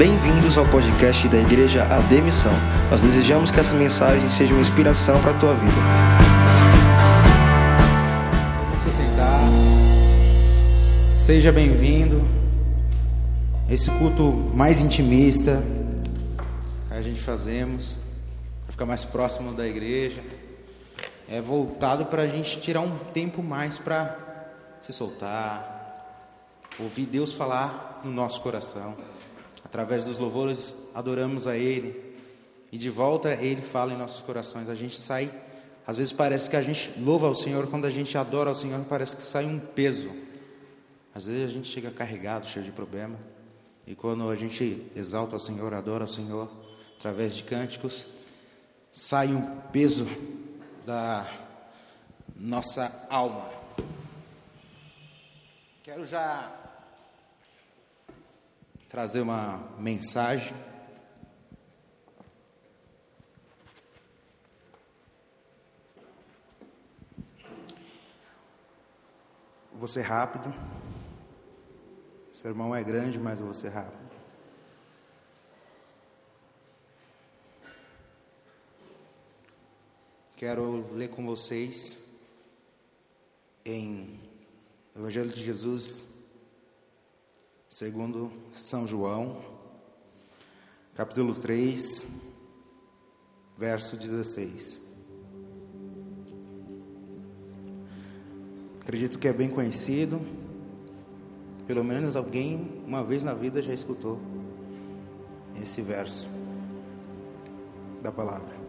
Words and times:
Bem-vindos 0.00 0.56
ao 0.56 0.66
podcast 0.66 1.28
da 1.28 1.36
Igreja 1.36 1.82
Ademissão. 1.82 2.54
Nós 2.90 3.02
desejamos 3.02 3.50
que 3.50 3.60
essa 3.60 3.76
mensagem 3.76 4.30
seja 4.30 4.54
uma 4.54 4.62
inspiração 4.62 5.20
para 5.20 5.32
a 5.32 5.38
tua 5.38 5.54
vida. 5.54 5.76
Seja 11.12 11.52
bem-vindo. 11.52 12.26
Esse 13.68 13.90
culto 13.90 14.32
mais 14.54 14.80
intimista 14.80 15.62
que 16.88 16.94
a 16.94 17.02
gente 17.02 17.20
fazemos 17.20 17.98
para 18.64 18.72
ficar 18.72 18.86
mais 18.86 19.04
próximo 19.04 19.52
da 19.52 19.68
igreja 19.68 20.24
é 21.28 21.42
voltado 21.42 22.06
para 22.06 22.22
a 22.22 22.26
gente 22.26 22.58
tirar 22.58 22.80
um 22.80 22.96
tempo 23.12 23.42
mais 23.42 23.76
para 23.76 24.16
se 24.80 24.94
soltar, 24.94 26.64
ouvir 26.78 27.04
Deus 27.04 27.34
falar 27.34 28.00
no 28.02 28.10
nosso 28.10 28.40
coração. 28.40 28.96
Através 29.70 30.04
dos 30.04 30.18
louvores 30.18 30.74
adoramos 30.92 31.46
a 31.46 31.56
Ele 31.56 31.94
e 32.72 32.76
de 32.76 32.90
volta 32.90 33.32
Ele 33.34 33.62
fala 33.62 33.92
em 33.92 33.96
nossos 33.96 34.20
corações. 34.20 34.68
A 34.68 34.74
gente 34.74 35.00
sai, 35.00 35.32
às 35.86 35.96
vezes 35.96 36.12
parece 36.12 36.50
que 36.50 36.56
a 36.56 36.62
gente 36.62 36.92
louva 36.98 37.28
ao 37.28 37.34
Senhor, 37.36 37.68
quando 37.68 37.84
a 37.84 37.90
gente 37.90 38.18
adora 38.18 38.48
ao 38.48 38.54
Senhor 38.56 38.84
parece 38.88 39.14
que 39.14 39.22
sai 39.22 39.46
um 39.46 39.60
peso. 39.60 40.10
Às 41.14 41.26
vezes 41.26 41.44
a 41.44 41.52
gente 41.52 41.68
chega 41.68 41.88
carregado, 41.88 42.48
cheio 42.48 42.64
de 42.64 42.72
problema. 42.72 43.16
E 43.86 43.94
quando 43.94 44.28
a 44.28 44.34
gente 44.34 44.84
exalta 44.96 45.36
ao 45.36 45.40
Senhor, 45.40 45.72
adora 45.72 46.02
ao 46.02 46.08
Senhor, 46.08 46.50
através 46.98 47.36
de 47.36 47.44
cânticos, 47.44 48.08
sai 48.90 49.28
um 49.28 49.60
peso 49.72 50.04
da 50.84 51.28
nossa 52.34 53.06
alma. 53.08 53.48
Quero 55.84 56.04
já 56.04 56.59
trazer 58.90 59.20
uma 59.20 59.58
mensagem. 59.78 60.52
Vou 69.72 69.86
ser 69.86 70.02
rápido. 70.02 70.52
O 72.32 72.36
sermão 72.36 72.74
é 72.74 72.82
grande, 72.82 73.20
mas 73.20 73.38
vou 73.38 73.54
ser 73.54 73.68
rápido. 73.68 74.10
Quero 80.34 80.92
ler 80.94 81.10
com 81.10 81.24
vocês 81.24 82.10
em 83.64 84.18
Evangelho 84.96 85.30
de 85.30 85.44
Jesus, 85.44 86.09
segundo 87.70 88.32
São 88.52 88.84
João, 88.84 89.40
capítulo 90.92 91.32
3, 91.32 92.04
verso 93.56 93.96
16. 93.96 94.82
Acredito 98.80 99.20
que 99.20 99.28
é 99.28 99.32
bem 99.32 99.48
conhecido, 99.48 100.20
pelo 101.64 101.84
menos 101.84 102.16
alguém 102.16 102.82
uma 102.84 103.04
vez 103.04 103.22
na 103.22 103.34
vida 103.34 103.62
já 103.62 103.72
escutou 103.72 104.20
esse 105.62 105.80
verso 105.80 106.28
da 108.02 108.10
palavra. 108.10 108.59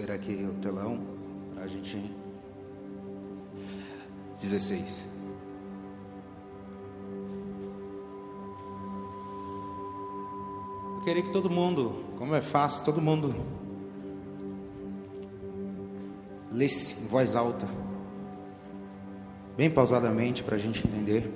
Esperar 0.00 0.14
aqui 0.14 0.32
o 0.48 0.54
telão 0.54 0.98
para 1.54 1.64
a 1.64 1.66
gente. 1.66 2.10
16. 4.40 5.10
Eu 10.96 11.04
queria 11.04 11.22
que 11.22 11.30
todo 11.30 11.50
mundo, 11.50 12.02
como 12.16 12.34
é 12.34 12.40
fácil, 12.40 12.82
todo 12.84 13.00
mundo 13.00 13.34
lesse 16.50 17.04
em 17.04 17.06
voz 17.06 17.36
alta, 17.36 17.68
bem 19.56 19.70
pausadamente 19.70 20.42
para 20.42 20.56
a 20.56 20.58
gente 20.58 20.86
entender. 20.86 21.30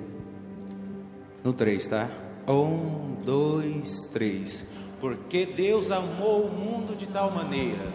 No 1.43 1.53
3, 1.53 1.87
tá? 1.87 2.09
Um, 2.47 3.21
dois, 3.23 4.09
três. 4.11 4.71
Porque 4.99 5.45
Deus 5.45 5.91
amou 5.91 6.47
o 6.47 6.51
mundo 6.51 6.95
de 6.95 7.05
tal 7.05 7.29
maneira 7.29 7.94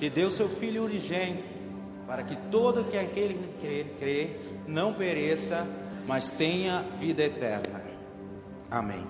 que 0.00 0.08
deu 0.08 0.30
seu 0.30 0.48
Filho 0.48 0.84
unigênito, 0.84 1.44
para 2.06 2.22
que 2.22 2.34
todo 2.50 2.84
que 2.84 2.96
aquele 2.96 3.34
que 3.60 3.84
crê 3.98 4.30
não 4.66 4.94
pereça, 4.94 5.66
mas 6.06 6.30
tenha 6.30 6.82
vida 6.98 7.22
eterna. 7.22 7.82
Amém. 8.70 9.06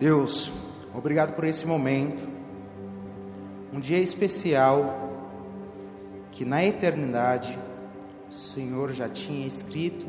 Deus, 0.00 0.50
obrigado 0.92 1.36
por 1.36 1.44
esse 1.44 1.64
momento, 1.64 2.28
um 3.72 3.78
dia 3.78 4.00
especial 4.00 5.08
que 6.32 6.44
na 6.44 6.64
eternidade 6.64 7.56
o 8.28 8.32
Senhor 8.32 8.92
já 8.92 9.08
tinha 9.08 9.46
escrito 9.46 10.08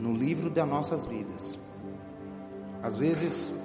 no 0.00 0.12
livro 0.12 0.48
das 0.48 0.68
nossas 0.68 1.04
vidas. 1.04 1.58
Às 2.80 2.94
vezes 2.94 3.60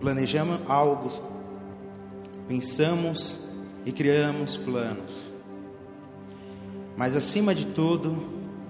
planejamos 0.00 0.60
algo, 0.68 1.08
pensamos 2.46 3.43
e 3.84 3.92
criamos 3.92 4.56
planos. 4.56 5.32
Mas 6.96 7.16
acima 7.16 7.54
de 7.54 7.66
tudo 7.66 8.16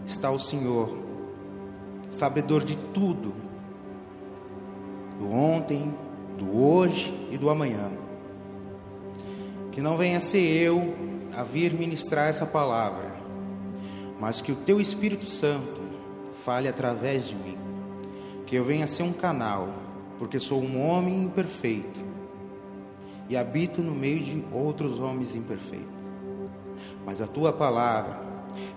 está 0.06 0.30
o 0.30 0.38
Senhor, 0.38 0.96
sabedor 2.08 2.64
de 2.64 2.76
tudo, 2.76 3.34
do 5.18 5.30
ontem, 5.30 5.94
do 6.38 6.58
hoje 6.58 7.12
e 7.30 7.38
do 7.38 7.48
amanhã. 7.48 7.90
Que 9.70 9.80
não 9.80 9.96
venha 9.96 10.20
ser 10.20 10.40
eu 10.40 10.94
a 11.36 11.42
vir 11.42 11.74
ministrar 11.74 12.28
essa 12.28 12.46
palavra, 12.46 13.14
mas 14.20 14.40
que 14.40 14.52
o 14.52 14.56
Teu 14.56 14.80
Espírito 14.80 15.26
Santo 15.26 15.82
fale 16.44 16.68
através 16.68 17.28
de 17.28 17.34
mim. 17.34 17.58
Que 18.46 18.56
eu 18.56 18.64
venha 18.64 18.86
ser 18.86 19.02
um 19.02 19.12
canal, 19.12 19.68
porque 20.18 20.38
sou 20.38 20.62
um 20.62 20.88
homem 20.88 21.24
imperfeito 21.24 22.13
e 23.28 23.36
habito 23.36 23.82
no 23.82 23.94
meio 23.94 24.20
de 24.20 24.44
outros 24.52 24.98
homens 24.98 25.34
imperfeitos. 25.34 26.04
Mas 27.04 27.20
a 27.20 27.26
tua 27.26 27.52
palavra 27.52 28.20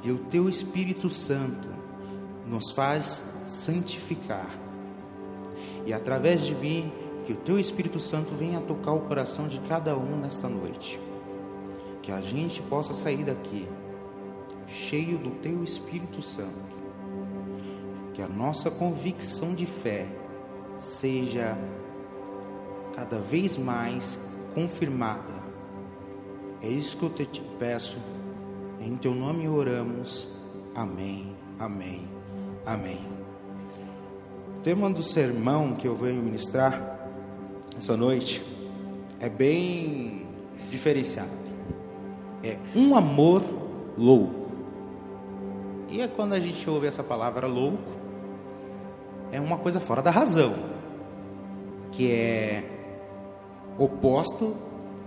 e 0.03 0.11
o 0.11 0.17
teu 0.17 0.49
Espírito 0.49 1.09
Santo 1.09 1.67
nos 2.47 2.71
faz 2.71 3.21
santificar. 3.45 4.49
E 5.85 5.93
através 5.93 6.45
de 6.45 6.55
mim, 6.55 6.91
que 7.25 7.33
o 7.33 7.37
teu 7.37 7.59
Espírito 7.59 7.99
Santo 7.99 8.33
venha 8.33 8.59
tocar 8.61 8.93
o 8.93 9.01
coração 9.01 9.47
de 9.47 9.59
cada 9.61 9.97
um 9.97 10.17
nesta 10.17 10.47
noite. 10.47 10.99
Que 12.01 12.11
a 12.11 12.21
gente 12.21 12.61
possa 12.61 12.93
sair 12.93 13.23
daqui 13.23 13.67
cheio 14.67 15.17
do 15.17 15.31
teu 15.31 15.63
Espírito 15.63 16.21
Santo. 16.21 16.77
Que 18.13 18.21
a 18.21 18.27
nossa 18.27 18.71
convicção 18.71 19.53
de 19.53 19.65
fé 19.65 20.07
seja 20.77 21.57
cada 22.95 23.19
vez 23.19 23.57
mais 23.57 24.17
confirmada. 24.53 25.33
É 26.61 26.67
isso 26.67 26.97
que 26.97 27.03
eu 27.03 27.25
te 27.25 27.41
peço. 27.59 27.97
Em 28.79 28.95
teu 28.95 29.13
nome 29.13 29.47
oramos. 29.47 30.27
Amém. 30.75 31.35
Amém. 31.59 32.07
Amém. 32.65 32.99
O 34.55 34.59
tema 34.59 34.89
do 34.89 35.03
sermão 35.03 35.75
que 35.75 35.87
eu 35.87 35.95
venho 35.95 36.21
ministrar 36.21 36.97
essa 37.75 37.95
noite 37.95 38.43
é 39.19 39.29
bem 39.29 40.27
diferenciado. 40.69 41.29
É 42.43 42.57
um 42.75 42.95
amor 42.95 43.43
louco. 43.97 44.47
E 45.89 46.01
é 46.01 46.07
quando 46.07 46.33
a 46.33 46.39
gente 46.39 46.69
ouve 46.69 46.85
essa 46.85 47.03
palavra 47.03 47.47
louco, 47.47 47.97
é 49.31 49.39
uma 49.39 49.57
coisa 49.57 49.79
fora 49.79 50.01
da 50.01 50.11
razão, 50.11 50.53
que 51.91 52.11
é 52.11 52.76
oposto 53.77 54.55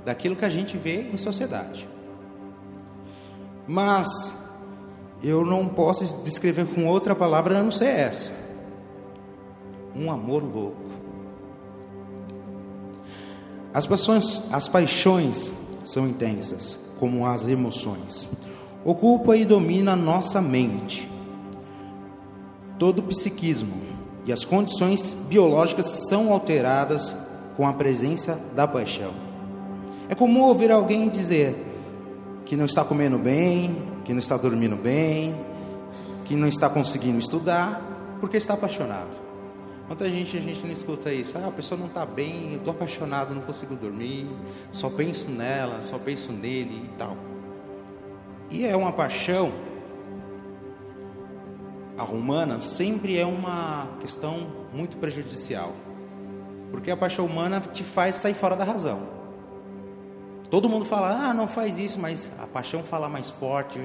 daquilo 0.05 0.37
que 0.37 0.45
a 0.45 0.51
gente 0.51 0.77
vê 0.77 1.03
em 1.03 1.17
sociedade. 1.17 1.89
Mas 3.67 4.35
eu 5.23 5.45
não 5.45 5.69
posso 5.69 6.23
descrever 6.23 6.67
com 6.67 6.87
outra 6.87 7.15
palavra 7.15 7.59
a 7.59 7.63
não 7.63 7.71
ser 7.71 7.89
essa. 7.89 8.33
Um 9.95 10.11
amor 10.11 10.43
louco. 10.43 10.77
As 13.73 13.87
paixões, 13.87 14.43
as 14.53 14.67
paixões 14.69 15.53
são 15.85 16.09
intensas, 16.09 16.79
como 16.99 17.27
as 17.27 17.47
emoções. 17.47 18.29
Ocupa 18.85 19.37
e 19.37 19.45
domina 19.45 19.95
nossa 19.95 20.41
mente. 20.41 21.09
todo 22.81 23.01
o 23.01 23.03
psiquismo 23.03 23.75
e 24.25 24.33
as 24.33 24.43
condições 24.43 25.15
biológicas 25.29 25.87
são 26.09 26.33
alteradas 26.33 27.15
com 27.61 27.67
a 27.67 27.75
presença 27.75 28.41
da 28.55 28.67
paixão. 28.67 29.13
É 30.09 30.15
comum 30.15 30.45
ouvir 30.45 30.71
alguém 30.71 31.11
dizer 31.11 31.55
que 32.47 32.57
não 32.57 32.65
está 32.65 32.83
comendo 32.83 33.19
bem, 33.19 33.83
que 34.03 34.13
não 34.13 34.19
está 34.19 34.39
dormindo 34.39 34.77
bem, 34.77 35.39
que 36.25 36.35
não 36.35 36.49
está 36.49 36.71
conseguindo 36.71 37.19
estudar, 37.19 38.17
porque 38.19 38.39
está 38.39 38.55
apaixonado. 38.55 39.15
Quanta 39.87 40.09
gente 40.09 40.39
a 40.39 40.41
gente 40.41 40.65
não 40.65 40.73
escuta 40.73 41.13
isso? 41.13 41.37
Ah, 41.37 41.49
a 41.49 41.51
pessoa 41.51 41.79
não 41.79 41.89
está 41.89 42.07
bem, 42.07 42.53
eu 42.53 42.61
estou 42.61 42.73
apaixonado, 42.73 43.35
não 43.35 43.43
consigo 43.43 43.77
dormir, 43.77 44.27
só 44.73 44.89
penso 44.89 45.31
nela, 45.31 45.83
só 45.83 45.99
penso 45.99 46.33
nele 46.33 46.87
e 46.87 46.97
tal. 46.97 47.15
E 48.49 48.65
é 48.65 48.75
uma 48.75 48.91
paixão 48.91 49.53
a 51.99 52.05
humana 52.05 52.63
sempre 52.63 53.19
é 53.19 53.27
uma 53.27 53.87
questão 54.01 54.47
muito 54.73 54.97
prejudicial. 54.97 55.75
Porque 56.71 56.91
a 56.91 56.97
paixão 56.97 57.27
humana 57.27 57.61
te 57.61 57.83
faz 57.83 58.17
sair 58.17 58.35
fora 58.35 58.57
da 58.57 58.65
razão. 58.65 59.21
Todo 60.51 60.69
mundo 60.69 60.85
fala, 60.85 61.29
ah, 61.29 61.33
não 61.33 61.47
faz 61.47 61.79
isso, 61.79 62.01
mas 62.01 62.33
a 62.41 62.47
paixão 62.47 62.83
fala 62.83 63.09
mais 63.09 63.31
forte. 63.31 63.79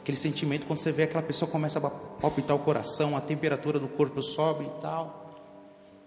Aquele 0.00 0.16
sentimento, 0.16 0.66
quando 0.66 0.78
você 0.78 0.90
vê 0.90 1.04
aquela 1.04 1.22
pessoa 1.22 1.48
começa 1.48 1.78
a 1.78 1.90
palpitar 1.90 2.56
o 2.56 2.60
coração, 2.60 3.16
a 3.16 3.20
temperatura 3.20 3.78
do 3.78 3.86
corpo 3.86 4.20
sobe 4.20 4.64
e 4.64 4.80
tal. 4.80 5.30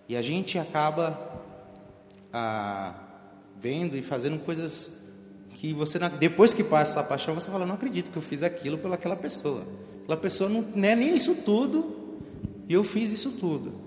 E 0.10 0.18
a 0.18 0.22
gente 0.22 0.60
acaba 0.60 1.18
ah, 2.34 2.94
vendo 3.58 3.96
e 3.96 4.02
fazendo 4.02 4.38
coisas 4.40 5.06
que 5.56 5.74
você, 5.74 5.98
depois 6.20 6.54
que 6.54 6.64
passa 6.64 7.00
a 7.00 7.04
paixão, 7.04 7.34
você 7.34 7.50
fala, 7.50 7.66
não 7.66 7.76
acredito 7.76 8.12
que 8.12 8.18
eu 8.18 8.22
fiz 8.22 8.44
aquilo 8.44 8.78
pelaquela 8.78 9.16
pessoa. 9.16 9.64
Aquela 10.04 10.18
pessoa 10.18 10.50
não, 10.50 10.66
é 10.84 10.96
nem 10.96 11.16
isso 11.16 11.36
tudo, 11.36 12.20
e 12.68 12.74
eu 12.74 12.84
fiz 12.84 13.14
isso 13.14 13.32
tudo. 13.32 13.85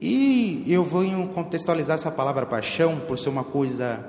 E 0.00 0.64
eu 0.66 0.84
venho 0.84 1.28
contextualizar 1.28 1.94
essa 1.94 2.10
palavra 2.10 2.44
paixão 2.44 3.00
por 3.00 3.16
ser 3.16 3.30
uma 3.30 3.44
coisa 3.44 4.04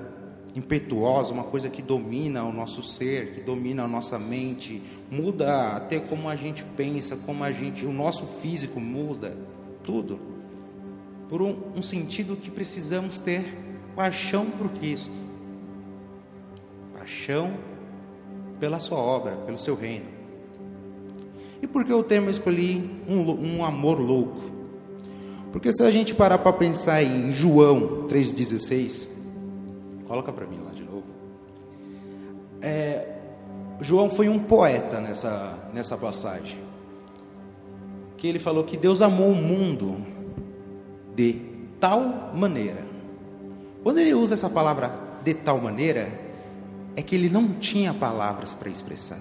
impetuosa, 0.54 1.32
uma 1.32 1.44
coisa 1.44 1.70
que 1.70 1.82
domina 1.82 2.44
o 2.44 2.52
nosso 2.52 2.82
ser, 2.82 3.32
que 3.32 3.42
domina 3.42 3.84
a 3.84 3.88
nossa 3.88 4.18
mente, 4.18 4.82
muda 5.10 5.76
até 5.76 6.00
como 6.00 6.28
a 6.28 6.36
gente 6.36 6.64
pensa, 6.76 7.16
como 7.16 7.44
a 7.44 7.52
gente, 7.52 7.86
o 7.86 7.94
nosso 7.94 8.26
físico 8.26 8.80
muda, 8.80 9.38
tudo. 9.84 10.20
Por 11.30 11.42
um, 11.42 11.56
um 11.76 11.82
sentido 11.82 12.36
que 12.36 12.50
precisamos 12.50 13.20
ter 13.20 13.46
paixão 13.96 14.48
por 14.50 14.70
Cristo, 14.70 15.14
paixão 16.98 17.54
pela 18.60 18.80
Sua 18.80 18.98
obra, 18.98 19.36
pelo 19.46 19.58
Seu 19.58 19.76
reino. 19.76 20.08
E 21.62 21.68
por 21.68 21.86
que 21.86 21.94
o 21.94 22.04
tema 22.04 22.32
escolhi 22.32 22.90
um, 23.08 23.58
um 23.58 23.66
amor 23.66 24.00
louco? 24.00 24.57
Porque 25.52 25.72
se 25.72 25.84
a 25.84 25.90
gente 25.90 26.14
parar 26.14 26.38
para 26.40 26.54
pensar 26.54 27.02
em 27.02 27.32
João 27.32 28.08
3,16, 28.08 29.08
coloca 30.08 30.32
para 30.32 30.46
mim 30.46 30.60
lá 30.64 30.72
de 30.72 30.84
novo. 30.84 31.04
É, 32.62 33.18
João 33.82 34.10
foi 34.10 34.28
um 34.28 34.40
poeta 34.40 35.00
nessa, 35.00 35.70
nessa 35.74 35.98
passagem. 35.98 36.60
Que 38.18 38.28
ele 38.28 38.40
falou 38.40 38.64
que 38.64 38.76
Deus 38.76 39.02
amou 39.02 39.30
o 39.30 39.36
mundo 39.36 39.98
de 41.16 41.42
tal 41.80 42.34
maneira. 42.34 42.86
Quando 43.84 44.00
ele 44.00 44.14
usa 44.14 44.34
essa 44.34 44.50
palavra 44.50 44.92
de 45.24 45.34
tal 45.34 45.60
maneira, 45.60 46.10
é 46.96 47.02
que 47.02 47.16
ele 47.16 47.30
não 47.30 47.54
tinha 47.54 47.94
palavras 47.94 48.54
para 48.54 48.70
expressar. 48.70 49.20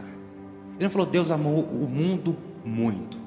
Ele 0.74 0.84
não 0.84 0.90
falou 0.90 1.06
Deus 1.06 1.30
amou 1.30 1.60
o 1.60 1.88
mundo 1.88 2.36
muito. 2.64 3.25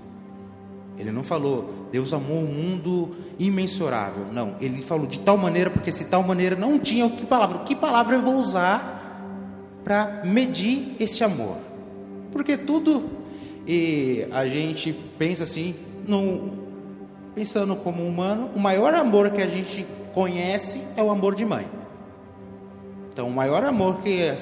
Ele 1.00 1.12
não 1.12 1.24
falou 1.24 1.88
Deus 1.92 2.14
amou 2.14 2.40
o 2.40 2.48
mundo 2.48 3.16
imensurável. 3.40 4.26
Não, 4.32 4.56
ele 4.60 4.82
falou 4.82 5.08
de 5.08 5.20
tal 5.20 5.38
maneira, 5.38 5.70
porque 5.70 5.92
se 5.92 6.06
tal 6.06 6.22
maneira 6.22 6.56
não 6.56 6.78
tinha 6.78 7.10
que 7.10 7.26
palavra, 7.26 7.60
que 7.60 7.76
palavra 7.76 8.16
eu 8.16 8.22
vou 8.22 8.36
usar 8.36 8.98
para 9.84 10.22
medir 10.26 10.96
esse 11.00 11.24
amor? 11.24 11.56
Porque 12.32 12.58
tudo 12.58 13.18
e 13.66 14.28
a 14.32 14.46
gente 14.48 14.94
pensa 15.18 15.44
assim, 15.44 15.76
no, 16.08 16.54
pensando 17.36 17.76
como 17.76 18.04
humano, 18.06 18.50
o 18.56 18.60
maior 18.60 18.94
amor 18.94 19.30
que 19.32 19.42
a 19.42 19.48
gente 19.48 19.86
conhece 20.14 20.82
é 20.96 21.04
o 21.04 21.10
amor 21.10 21.36
de 21.36 21.46
mãe. 21.46 21.68
Então, 23.12 23.28
o 23.28 23.32
maior 23.32 23.64
amor 23.64 23.98
que, 23.98 24.34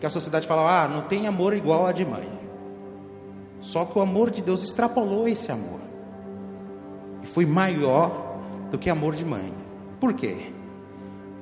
que 0.00 0.06
a 0.06 0.10
sociedade 0.10 0.46
fala, 0.46 0.84
ah, 0.84 0.88
não 0.88 1.02
tem 1.02 1.26
amor 1.26 1.54
igual 1.54 1.86
a 1.86 1.92
de 1.92 2.04
mãe. 2.04 2.28
Só 3.60 3.84
que 3.84 3.98
o 3.98 4.02
amor 4.02 4.30
de 4.30 4.42
Deus 4.42 4.62
extrapolou 4.62 5.26
esse 5.26 5.50
amor. 5.50 5.83
E 7.24 7.26
foi 7.26 7.46
maior 7.46 8.38
do 8.70 8.76
que 8.76 8.90
amor 8.90 9.14
de 9.14 9.24
mãe. 9.24 9.50
Por 9.98 10.12
quê? 10.12 10.52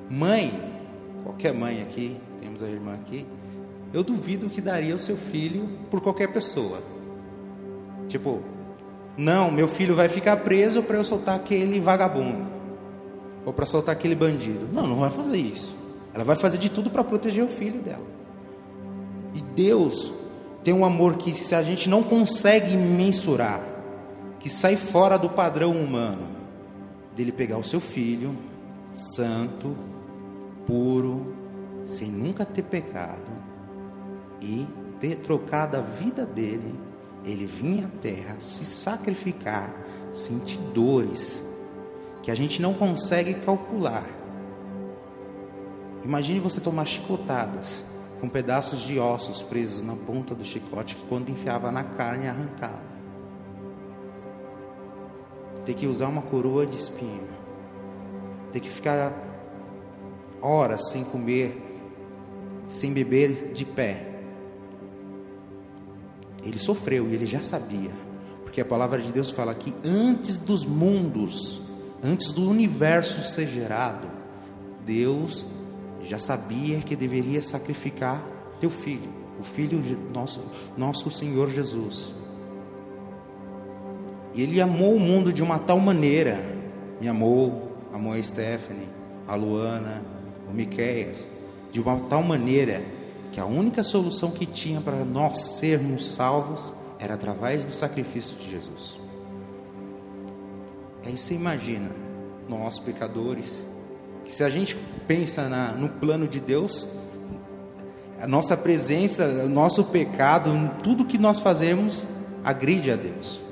Mãe, 0.09 0.71
qualquer 1.25 1.53
mãe 1.53 1.81
aqui, 1.81 2.15
temos 2.39 2.63
a 2.63 2.69
irmã 2.69 2.93
aqui, 2.93 3.25
eu 3.93 4.01
duvido 4.01 4.49
que 4.49 4.61
daria 4.61 4.95
o 4.95 4.97
seu 4.97 5.17
filho 5.17 5.67
por 5.91 5.99
qualquer 5.99 6.31
pessoa. 6.31 6.81
Tipo, 8.07 8.41
não, 9.17 9.51
meu 9.51 9.67
filho 9.67 9.93
vai 9.93 10.07
ficar 10.07 10.37
preso 10.37 10.81
para 10.81 10.95
eu 10.95 11.03
soltar 11.03 11.35
aquele 11.35 11.81
vagabundo. 11.81 12.47
Ou 13.45 13.51
para 13.51 13.65
soltar 13.65 13.93
aquele 13.93 14.15
bandido. 14.15 14.69
Não, 14.71 14.87
não 14.87 14.95
vai 14.95 15.09
fazer 15.09 15.35
isso. 15.35 15.75
Ela 16.13 16.23
vai 16.23 16.37
fazer 16.37 16.59
de 16.59 16.69
tudo 16.69 16.89
para 16.89 17.03
proteger 17.03 17.43
o 17.43 17.49
filho 17.49 17.81
dela. 17.81 18.07
E 19.33 19.41
Deus 19.41 20.13
tem 20.63 20.73
um 20.73 20.85
amor 20.85 21.17
que 21.17 21.33
se 21.33 21.53
a 21.53 21.61
gente 21.61 21.89
não 21.89 22.01
consegue 22.01 22.77
mensurar, 22.77 23.72
que 24.43 24.49
sai 24.49 24.75
fora 24.75 25.17
do 25.17 25.29
padrão 25.29 25.71
humano, 25.71 26.27
dele 27.15 27.31
pegar 27.31 27.57
o 27.57 27.63
seu 27.63 27.79
filho, 27.79 28.37
santo, 28.91 29.73
puro, 30.67 31.33
sem 31.85 32.09
nunca 32.09 32.43
ter 32.43 32.63
pecado, 32.63 33.31
e 34.41 34.67
ter 34.99 35.15
trocado 35.19 35.77
a 35.77 35.79
vida 35.79 36.25
dele, 36.25 36.77
ele 37.23 37.45
vinha 37.45 37.85
à 37.85 37.99
terra 38.01 38.35
se 38.39 38.65
sacrificar, 38.65 39.73
sentir 40.11 40.57
dores 40.73 41.41
que 42.21 42.29
a 42.29 42.35
gente 42.35 42.61
não 42.61 42.73
consegue 42.73 43.35
calcular. 43.35 44.05
Imagine 46.03 46.41
você 46.41 46.59
tomar 46.59 46.83
chicotadas 46.83 47.81
com 48.19 48.27
pedaços 48.27 48.81
de 48.81 48.99
ossos 48.99 49.41
presos 49.41 49.83
na 49.83 49.95
ponta 49.95 50.35
do 50.35 50.43
chicote 50.43 50.97
que 50.97 51.07
quando 51.07 51.29
enfiava 51.29 51.71
na 51.71 51.85
carne 51.85 52.27
arrancava. 52.27 52.92
Ter 55.65 55.73
que 55.73 55.87
usar 55.87 56.07
uma 56.07 56.21
coroa 56.21 56.65
de 56.65 56.75
espinho. 56.75 57.27
Ter 58.51 58.59
que 58.59 58.69
ficar 58.69 59.13
horas 60.41 60.89
sem 60.89 61.03
comer, 61.03 61.57
sem 62.67 62.91
beber 62.91 63.53
de 63.53 63.65
pé. 63.65 64.09
Ele 66.43 66.57
sofreu 66.57 67.09
e 67.09 67.13
ele 67.13 67.25
já 67.25 67.41
sabia, 67.41 67.91
porque 68.43 68.59
a 68.59 68.65
palavra 68.65 69.01
de 69.01 69.11
Deus 69.11 69.29
fala 69.29 69.55
que 69.55 69.73
antes 69.83 70.37
dos 70.37 70.65
mundos, 70.65 71.61
antes 72.03 72.33
do 72.33 72.49
universo 72.49 73.21
ser 73.21 73.47
gerado, 73.47 74.07
Deus 74.85 75.45
já 76.01 76.19
sabia 76.19 76.79
que 76.79 76.95
deveria 76.95 77.41
sacrificar 77.41 78.21
teu 78.59 78.69
filho, 78.69 79.09
o 79.39 79.43
filho 79.43 79.81
nosso, 80.13 80.41
nosso 80.77 81.09
Senhor 81.09 81.49
Jesus. 81.49 82.22
E 84.33 84.41
ele 84.41 84.59
amou 84.59 84.95
o 84.95 84.99
mundo 84.99 85.31
de 85.31 85.43
uma 85.43 85.59
tal 85.59 85.79
maneira, 85.79 86.39
me 86.99 87.07
amou, 87.07 87.77
amou 87.93 88.13
a 88.13 88.23
Stephanie, 88.23 88.89
a 89.27 89.35
Luana, 89.35 90.03
o 90.49 90.53
Miqueias, 90.53 91.29
de 91.71 91.79
uma 91.79 91.99
tal 92.01 92.23
maneira 92.23 92.81
que 93.31 93.39
a 93.39 93.45
única 93.45 93.83
solução 93.83 94.31
que 94.31 94.45
tinha 94.45 94.79
para 94.81 95.03
nós 95.03 95.57
sermos 95.57 96.11
salvos 96.11 96.73
era 96.99 97.15
através 97.15 97.65
do 97.65 97.73
sacrifício 97.73 98.35
de 98.37 98.49
Jesus. 98.49 98.97
Aí 101.05 101.17
você 101.17 101.33
imagina, 101.33 101.89
nós 102.47 102.79
pecadores, 102.79 103.65
que 104.23 104.31
se 104.31 104.43
a 104.43 104.49
gente 104.49 104.77
pensa 105.07 105.49
na, 105.49 105.71
no 105.71 105.89
plano 105.89 106.27
de 106.27 106.39
Deus, 106.39 106.87
a 108.19 108.27
nossa 108.27 108.55
presença, 108.55 109.25
o 109.43 109.49
nosso 109.49 109.85
pecado, 109.85 110.51
tudo 110.81 111.03
que 111.03 111.17
nós 111.17 111.39
fazemos 111.39 112.05
agride 112.43 112.89
a 112.89 112.95
Deus. 112.95 113.42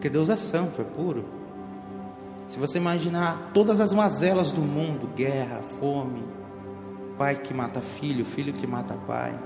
Porque 0.00 0.08
Deus 0.08 0.30
é 0.30 0.36
santo, 0.36 0.80
é 0.80 0.84
puro. 0.84 1.26
Se 2.48 2.58
você 2.58 2.78
imaginar 2.78 3.50
todas 3.52 3.80
as 3.80 3.92
mazelas 3.92 4.50
do 4.50 4.62
mundo, 4.62 5.06
guerra, 5.14 5.60
fome, 5.78 6.24
pai 7.18 7.36
que 7.36 7.52
mata 7.52 7.82
filho, 7.82 8.24
filho 8.24 8.50
que 8.50 8.66
mata 8.66 8.94
pai, 9.06 9.38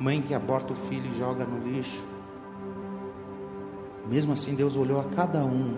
mãe 0.00 0.22
que 0.22 0.32
aborta 0.32 0.72
o 0.72 0.76
filho 0.76 1.10
e 1.10 1.18
joga 1.18 1.44
no 1.44 1.58
lixo. 1.70 2.02
Mesmo 4.10 4.32
assim, 4.32 4.54
Deus 4.54 4.74
olhou 4.74 4.98
a 4.98 5.04
cada 5.04 5.44
um, 5.44 5.76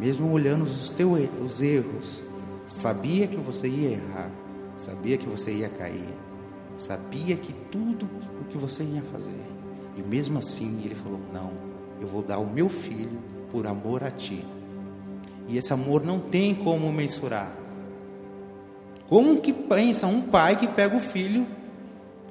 mesmo 0.00 0.32
olhando 0.32 0.62
os 0.62 0.88
teus 0.88 1.28
os 1.44 1.60
erros, 1.60 2.22
sabia 2.64 3.26
que 3.26 3.36
você 3.36 3.68
ia 3.68 3.90
errar, 3.90 4.30
sabia 4.74 5.18
que 5.18 5.26
você 5.26 5.52
ia 5.52 5.68
cair, 5.68 6.14
sabia 6.78 7.36
que 7.36 7.52
tudo 7.52 8.08
o 8.40 8.44
que 8.46 8.56
você 8.56 8.82
ia 8.82 9.02
fazer, 9.02 9.44
e 9.98 10.02
mesmo 10.02 10.38
assim 10.38 10.80
ele 10.82 10.94
falou: 10.94 11.20
Não, 11.30 11.71
eu 12.02 12.08
vou 12.08 12.20
dar 12.20 12.38
o 12.38 12.46
meu 12.46 12.68
filho 12.68 13.22
por 13.52 13.64
amor 13.64 14.02
a 14.02 14.10
ti. 14.10 14.44
E 15.46 15.56
esse 15.56 15.72
amor 15.72 16.04
não 16.04 16.18
tem 16.18 16.52
como 16.52 16.92
mensurar. 16.92 17.52
Como 19.08 19.40
que 19.40 19.52
pensa 19.52 20.06
um 20.08 20.22
pai 20.22 20.56
que 20.56 20.66
pega 20.66 20.96
o 20.96 21.00
filho, 21.00 21.46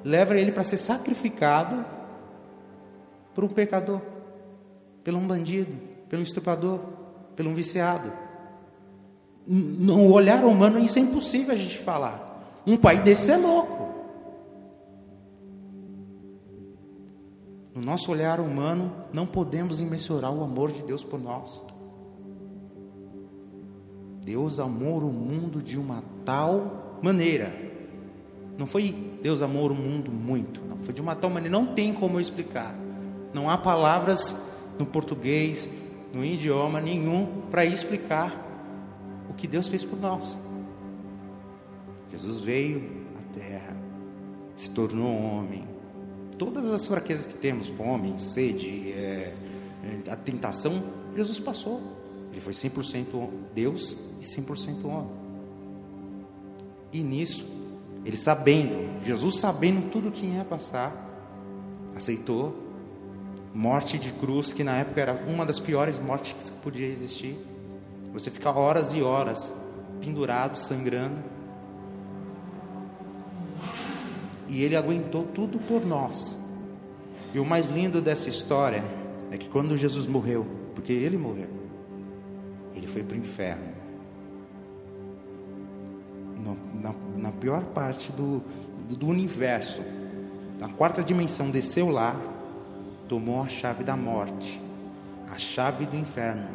leva 0.04 0.36
ele 0.36 0.52
para 0.52 0.62
ser 0.62 0.76
sacrificado 0.76 1.84
por 3.34 3.44
um 3.44 3.48
pecador, 3.48 4.00
pelo 5.02 5.18
um 5.18 5.26
bandido, 5.26 5.74
pelo 6.08 6.20
um 6.20 6.24
estuprador, 6.24 6.78
pelo 7.34 7.48
um 7.48 7.54
viciado? 7.54 8.12
No 9.46 10.12
olhar 10.12 10.44
humano 10.44 10.78
isso 10.78 10.98
é 10.98 11.02
impossível 11.02 11.54
a 11.54 11.56
gente 11.56 11.78
falar. 11.78 12.60
Um 12.66 12.76
pai 12.76 13.00
desse 13.00 13.30
é 13.30 13.36
louco. 13.38 13.91
No 17.74 17.80
nosso 17.80 18.10
olhar 18.10 18.38
humano, 18.38 18.92
não 19.12 19.26
podemos 19.26 19.80
imensurar 19.80 20.32
o 20.32 20.44
amor 20.44 20.70
de 20.70 20.82
Deus 20.82 21.02
por 21.02 21.20
nós. 21.20 21.66
Deus 24.24 24.60
amou 24.60 24.98
o 24.98 25.12
mundo 25.12 25.62
de 25.62 25.78
uma 25.78 26.02
tal 26.24 26.98
maneira. 27.02 27.52
Não 28.58 28.66
foi 28.66 29.12
Deus 29.22 29.40
amou 29.40 29.70
o 29.70 29.74
mundo 29.74 30.10
muito, 30.10 30.60
não. 30.62 30.78
Foi 30.78 30.92
de 30.92 31.00
uma 31.00 31.14
tal 31.14 31.30
maneira, 31.30 31.56
não 31.56 31.74
tem 31.74 31.94
como 31.94 32.16
eu 32.16 32.20
explicar. 32.20 32.74
Não 33.32 33.48
há 33.48 33.56
palavras 33.56 34.52
no 34.78 34.84
português, 34.84 35.68
no 36.12 36.24
idioma 36.24 36.80
nenhum 36.80 37.42
para 37.50 37.64
explicar 37.64 38.34
o 39.30 39.34
que 39.34 39.46
Deus 39.46 39.68
fez 39.68 39.84
por 39.84 39.98
nós. 39.98 40.36
Jesus 42.10 42.40
veio 42.40 43.06
à 43.18 43.38
terra, 43.38 43.76
se 44.54 44.70
tornou 44.70 45.16
homem. 45.16 45.71
Todas 46.38 46.66
as 46.66 46.86
fraquezas 46.86 47.26
que 47.26 47.34
temos, 47.34 47.68
fome, 47.68 48.18
sede, 48.18 48.92
é, 48.92 49.34
a 50.10 50.16
tentação, 50.16 50.82
Jesus 51.16 51.38
passou. 51.38 51.80
Ele 52.32 52.40
foi 52.40 52.52
100% 52.52 53.28
Deus 53.54 53.96
e 54.20 54.24
100% 54.24 54.84
homem. 54.84 55.10
E 56.92 57.02
nisso, 57.02 57.46
ele 58.04 58.16
sabendo, 58.16 59.04
Jesus 59.04 59.38
sabendo 59.38 59.90
tudo 59.90 60.08
o 60.08 60.12
que 60.12 60.26
ia 60.26 60.44
passar, 60.44 61.10
aceitou 61.94 62.62
morte 63.54 63.98
de 63.98 64.12
cruz, 64.12 64.52
que 64.52 64.64
na 64.64 64.76
época 64.76 65.00
era 65.00 65.12
uma 65.26 65.44
das 65.44 65.58
piores 65.58 65.98
mortes 65.98 66.50
que 66.50 66.56
podia 66.58 66.86
existir. 66.86 67.36
Você 68.12 68.30
fica 68.30 68.50
horas 68.50 68.92
e 68.92 69.02
horas 69.02 69.54
pendurado, 70.00 70.56
sangrando. 70.56 71.31
E 74.52 74.62
ele 74.62 74.76
aguentou 74.76 75.22
tudo 75.22 75.58
por 75.58 75.84
nós. 75.84 76.36
E 77.32 77.38
o 77.38 77.44
mais 77.44 77.70
lindo 77.70 78.02
dessa 78.02 78.28
história 78.28 78.84
é 79.30 79.38
que 79.38 79.48
quando 79.48 79.78
Jesus 79.78 80.06
morreu, 80.06 80.46
porque 80.74 80.92
ele 80.92 81.16
morreu, 81.16 81.48
ele 82.76 82.86
foi 82.86 83.02
para 83.02 83.16
o 83.16 83.18
inferno. 83.18 83.72
Na, 86.82 86.94
na, 87.16 87.32
pior 87.32 87.64
parte 87.64 88.12
do, 88.12 88.42
do 88.94 89.06
universo, 89.06 89.80
na 90.58 90.68
quarta 90.68 91.02
dimensão, 91.02 91.50
desceu 91.50 91.88
lá, 91.88 92.14
tomou 93.08 93.40
a 93.40 93.48
chave 93.48 93.82
da 93.82 93.96
morte, 93.96 94.60
a 95.32 95.38
chave 95.38 95.86
do 95.86 95.96
inferno, 95.96 96.46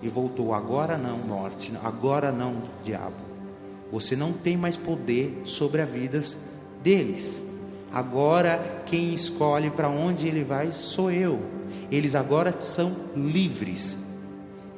e 0.00 0.08
voltou. 0.08 0.54
Agora 0.54 0.96
não, 0.96 1.18
morte, 1.18 1.74
agora 1.84 2.32
não, 2.32 2.54
diabo. 2.82 3.16
Você 3.90 4.16
não 4.16 4.32
tem 4.32 4.56
mais 4.56 4.78
poder 4.78 5.42
sobre 5.44 5.82
a 5.82 5.84
vidas 5.84 6.38
deles. 6.82 7.42
Agora 7.92 8.82
quem 8.86 9.12
escolhe 9.14 9.70
para 9.70 9.88
onde 9.88 10.26
ele 10.26 10.42
vai 10.42 10.72
sou 10.72 11.10
eu. 11.10 11.40
Eles 11.90 12.14
agora 12.14 12.58
são 12.58 12.94
livres. 13.14 13.98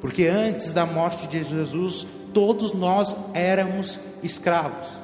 Porque 0.01 0.27
antes 0.27 0.73
da 0.73 0.85
morte 0.85 1.27
de 1.27 1.41
Jesus, 1.43 2.05
todos 2.33 2.73
nós 2.73 3.33
éramos 3.33 3.99
escravos. 4.21 4.99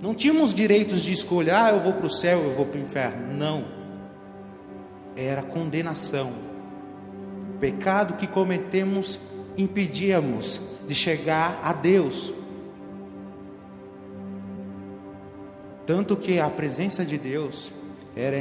Não 0.00 0.14
tínhamos 0.14 0.54
direitos 0.54 1.02
de 1.02 1.12
escolher, 1.12 1.54
ah, 1.54 1.70
eu 1.70 1.80
vou 1.80 1.92
para 1.92 2.06
o 2.06 2.10
céu, 2.10 2.42
eu 2.42 2.50
vou 2.50 2.66
para 2.66 2.78
o 2.78 2.82
inferno. 2.82 3.34
Não. 3.34 3.64
Era 5.14 5.42
condenação. 5.42 6.32
O 7.54 7.58
pecado 7.58 8.14
que 8.14 8.26
cometemos 8.26 9.20
impedíamos 9.56 10.60
de 10.86 10.94
chegar 10.94 11.60
a 11.62 11.72
Deus. 11.72 12.32
Tanto 15.86 16.16
que 16.16 16.40
a 16.40 16.50
presença 16.50 17.04
de 17.04 17.16
Deus 17.16 17.72
era, 18.16 18.36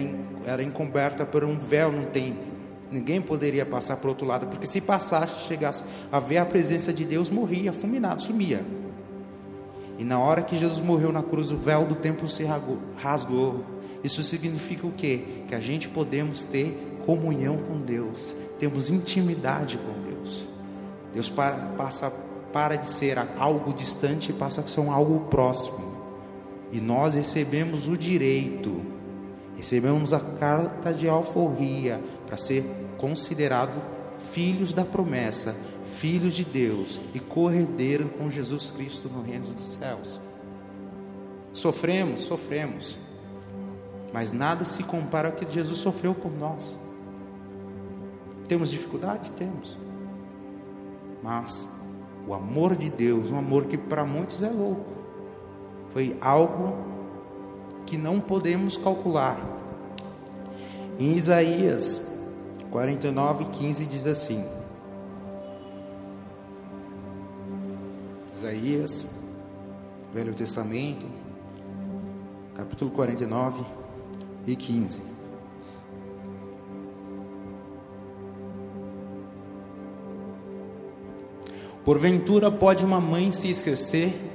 era 0.46 0.64
encoberta 0.64 1.26
por 1.26 1.44
um 1.44 1.58
véu 1.58 1.92
no 1.92 2.08
templo. 2.08 2.56
Ninguém 2.92 3.22
poderia 3.22 3.66
passar 3.66 3.98
para 3.98 4.08
o 4.08 4.10
outro 4.10 4.26
lado, 4.26 4.48
porque 4.48 4.66
se 4.66 4.82
passasse, 4.82 5.48
chegasse 5.48 5.84
a 6.12 6.20
ver 6.20 6.38
a 6.38 6.46
presença 6.46 6.94
de 6.94 7.04
Deus, 7.06 7.30
morria, 7.30 7.72
fulminado, 7.74 8.24
sumia. 8.24 8.64
E 9.98 10.04
na 10.04 10.20
hora 10.20 10.42
que 10.42 10.58
Jesus 10.58 10.80
morreu 10.80 11.12
na 11.12 11.24
cruz, 11.24 11.52
o 11.52 11.58
véu 11.58 11.86
do 11.86 11.96
templo 11.96 12.28
se 12.28 12.44
rasgou. 12.98 13.64
Isso 14.04 14.24
significa 14.24 14.86
o 14.86 14.92
quê? 14.92 15.24
Que 15.48 15.56
a 15.56 15.60
gente 15.60 15.88
podemos 15.88 16.44
ter 16.44 17.00
comunhão 17.06 17.58
com 17.58 17.80
Deus, 17.80 18.36
temos 18.60 18.90
intimidade 18.90 19.78
com 19.78 20.10
Deus. 20.10 20.48
Deus 21.14 21.30
para, 21.30 21.56
passa 21.78 22.12
para 22.52 22.76
de 22.76 22.88
ser 22.88 23.18
algo 23.38 23.74
distante 23.74 24.32
e 24.32 24.34
passa 24.34 24.62
a 24.62 24.68
ser 24.68 24.80
um 24.80 24.92
algo 24.92 25.22
próximo. 25.30 25.85
E 26.76 26.82
nós 26.82 27.16
recebemos 27.16 27.88
o 27.88 27.98
direito, 27.98 28.82
recebemos 29.56 30.12
a 30.12 30.20
carta 30.20 30.94
de 30.94 31.08
alforria 31.08 32.02
para 32.28 32.36
ser 32.36 32.66
considerado 32.98 33.82
filhos 34.34 34.74
da 34.74 34.84
promessa, 34.84 35.56
filhos 35.94 36.34
de 36.34 36.44
Deus 36.44 37.00
e 37.14 37.20
corredeiros 37.22 38.12
com 38.18 38.30
Jesus 38.30 38.72
Cristo 38.72 39.08
no 39.08 39.22
reino 39.22 39.46
dos 39.54 39.76
céus. 39.76 40.20
Sofremos, 41.54 42.20
sofremos, 42.20 42.98
mas 44.12 44.34
nada 44.34 44.66
se 44.66 44.84
compara 44.84 45.30
ao 45.30 45.34
que 45.34 45.50
Jesus 45.50 45.80
sofreu 45.80 46.14
por 46.14 46.34
nós. 46.34 46.78
Temos 48.50 48.70
dificuldade? 48.70 49.32
Temos. 49.32 49.78
Mas 51.24 51.70
o 52.28 52.34
amor 52.34 52.76
de 52.76 52.90
Deus, 52.90 53.32
um 53.32 53.38
amor 53.38 53.64
que 53.64 53.78
para 53.78 54.04
muitos 54.04 54.44
é 54.44 54.50
louco, 54.50 54.95
foi 55.96 56.18
algo 56.20 56.76
que 57.86 57.98
não 57.98 58.20
podemos 58.20 58.76
calcular. 58.76 59.40
Em 61.00 61.14
Isaías 61.14 62.06
49, 62.70 63.46
15 63.46 63.86
diz 63.86 64.06
assim: 64.06 64.44
Isaías, 68.36 69.16
Velho 70.14 70.34
Testamento, 70.34 71.08
capítulo 72.56 72.92
49 72.92 73.64
e 74.46 74.54
15. 74.54 75.02
Porventura 81.86 82.52
pode 82.52 82.84
uma 82.84 83.00
mãe 83.00 83.32
se 83.32 83.50
esquecer 83.50 84.35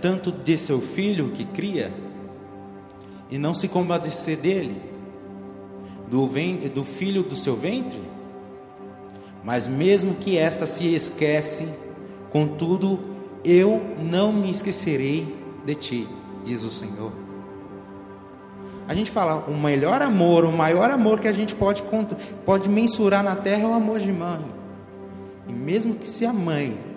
tanto 0.00 0.32
de 0.32 0.58
seu 0.58 0.80
filho 0.80 1.30
que 1.30 1.44
cria 1.44 1.92
e 3.30 3.38
não 3.38 3.54
se 3.54 3.68
compadecer 3.68 4.36
dele, 4.36 4.80
do, 6.08 6.28
do 6.74 6.84
filho 6.84 7.22
do 7.22 7.36
seu 7.36 7.56
ventre? 7.56 8.00
Mas 9.42 9.66
mesmo 9.66 10.16
que 10.16 10.36
esta 10.36 10.66
se 10.66 10.94
esquece, 10.94 11.68
contudo 12.30 13.00
eu 13.44 13.80
não 13.98 14.32
me 14.32 14.50
esquecerei 14.50 15.36
de 15.64 15.74
ti, 15.74 16.08
diz 16.44 16.62
o 16.62 16.70
Senhor. 16.70 17.12
A 18.86 18.94
gente 18.94 19.10
fala, 19.10 19.44
o 19.46 19.56
melhor 19.56 20.02
amor, 20.02 20.44
o 20.44 20.52
maior 20.52 20.90
amor 20.90 21.20
que 21.20 21.28
a 21.28 21.32
gente 21.32 21.54
pode, 21.54 21.82
pode 22.44 22.68
mensurar 22.68 23.22
na 23.22 23.36
terra 23.36 23.62
é 23.62 23.66
o 23.66 23.72
amor 23.72 24.00
de 24.00 24.12
mãe. 24.12 24.44
E 25.46 25.52
mesmo 25.52 25.94
que 25.94 26.08
se 26.08 26.26
a 26.26 26.32
mãe 26.32 26.89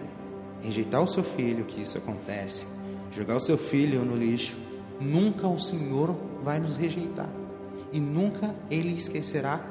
rejeitar 0.63 1.01
o 1.01 1.07
seu 1.07 1.23
filho, 1.23 1.65
que 1.65 1.81
isso 1.81 1.97
acontece, 1.97 2.65
jogar 3.11 3.35
o 3.35 3.39
seu 3.39 3.57
filho 3.57 4.03
no 4.03 4.15
lixo, 4.15 4.57
nunca 4.99 5.47
o 5.47 5.59
Senhor 5.59 6.15
vai 6.43 6.59
nos 6.59 6.77
rejeitar 6.77 7.29
e 7.91 7.99
nunca 7.99 8.55
Ele 8.71 8.95
esquecerá 8.95 9.61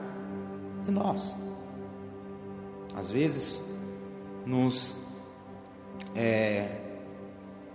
de 0.84 0.90
nós. 0.90 1.34
Às 2.94 3.10
vezes, 3.10 3.72
nos, 4.44 4.96
é, 6.14 6.68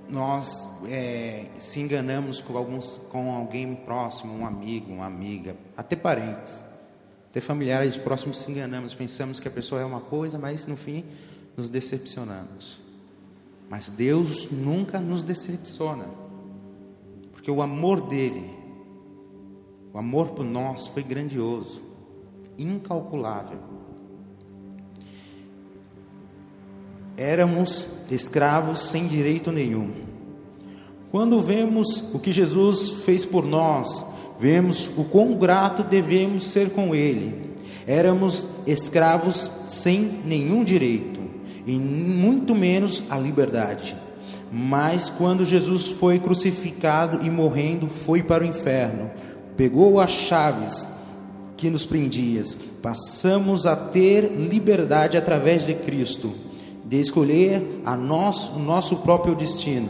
nós 0.07 0.67
é, 0.87 1.45
se 1.59 1.79
enganamos 1.79 2.39
com, 2.41 2.55
alguns, 2.55 3.01
com 3.09 3.33
alguém 3.33 3.75
próximo, 3.75 4.33
um 4.37 4.45
amigo, 4.45 4.93
uma 4.93 5.05
amiga, 5.05 5.55
até 5.75 5.95
parentes, 5.95 6.63
até 7.29 7.41
familiares 7.41 7.97
próximos 7.97 8.39
se 8.39 8.51
enganamos, 8.51 8.93
pensamos 8.93 9.39
que 9.39 9.47
a 9.47 9.51
pessoa 9.51 9.81
é 9.81 9.85
uma 9.85 10.01
coisa, 10.01 10.37
mas 10.37 10.67
no 10.67 10.77
fim 10.77 11.03
nos 11.55 11.69
decepcionamos. 11.69 12.86
Mas 13.69 13.89
Deus 13.89 14.49
nunca 14.49 14.99
nos 14.99 15.23
decepciona, 15.23 16.05
porque 17.31 17.51
o 17.51 17.61
amor 17.61 18.01
dele, 18.01 18.49
o 19.93 19.97
amor 19.97 20.29
por 20.29 20.45
nós 20.45 20.87
foi 20.87 21.03
grandioso. 21.03 21.85
incalculável. 22.57 23.59
Éramos 27.15 27.87
escravos 28.11 28.79
sem 28.79 29.07
direito 29.07 29.51
nenhum. 29.51 29.91
Quando 31.11 31.41
vemos 31.41 32.13
o 32.13 32.19
que 32.19 32.31
Jesus 32.31 33.03
fez 33.03 33.25
por 33.25 33.45
nós, 33.45 34.05
vemos 34.39 34.89
o 34.97 35.03
quão 35.03 35.35
grato 35.35 35.83
devemos 35.83 36.45
ser 36.45 36.71
com 36.71 36.93
Ele. 36.93 37.55
Éramos 37.85 38.45
escravos 38.65 39.51
sem 39.65 40.01
nenhum 40.25 40.63
direito, 40.63 41.16
e 41.67 41.77
muito 41.77 42.55
menos 42.55 43.03
a 43.09 43.17
liberdade. 43.19 43.95
Mas 44.51 45.09
quando 45.09 45.45
Jesus 45.45 45.89
foi 45.89 46.17
crucificado 46.17 47.25
e 47.25 47.29
morrendo, 47.29 47.87
foi 47.87 48.23
para 48.23 48.43
o 48.43 48.47
inferno, 48.47 49.11
pegou 49.57 49.99
as 49.99 50.11
chaves 50.11 50.87
que 51.57 51.69
nos 51.69 51.85
prendiam, 51.85 52.45
passamos 52.81 53.65
a 53.65 53.75
ter 53.75 54.31
liberdade 54.31 55.17
através 55.17 55.65
de 55.65 55.73
Cristo, 55.73 56.33
de 56.85 57.01
escolher 57.01 57.81
a 57.83 57.97
nós, 57.97 58.47
o 58.55 58.59
nosso 58.59 58.97
próprio 58.97 59.35
destino. 59.35 59.89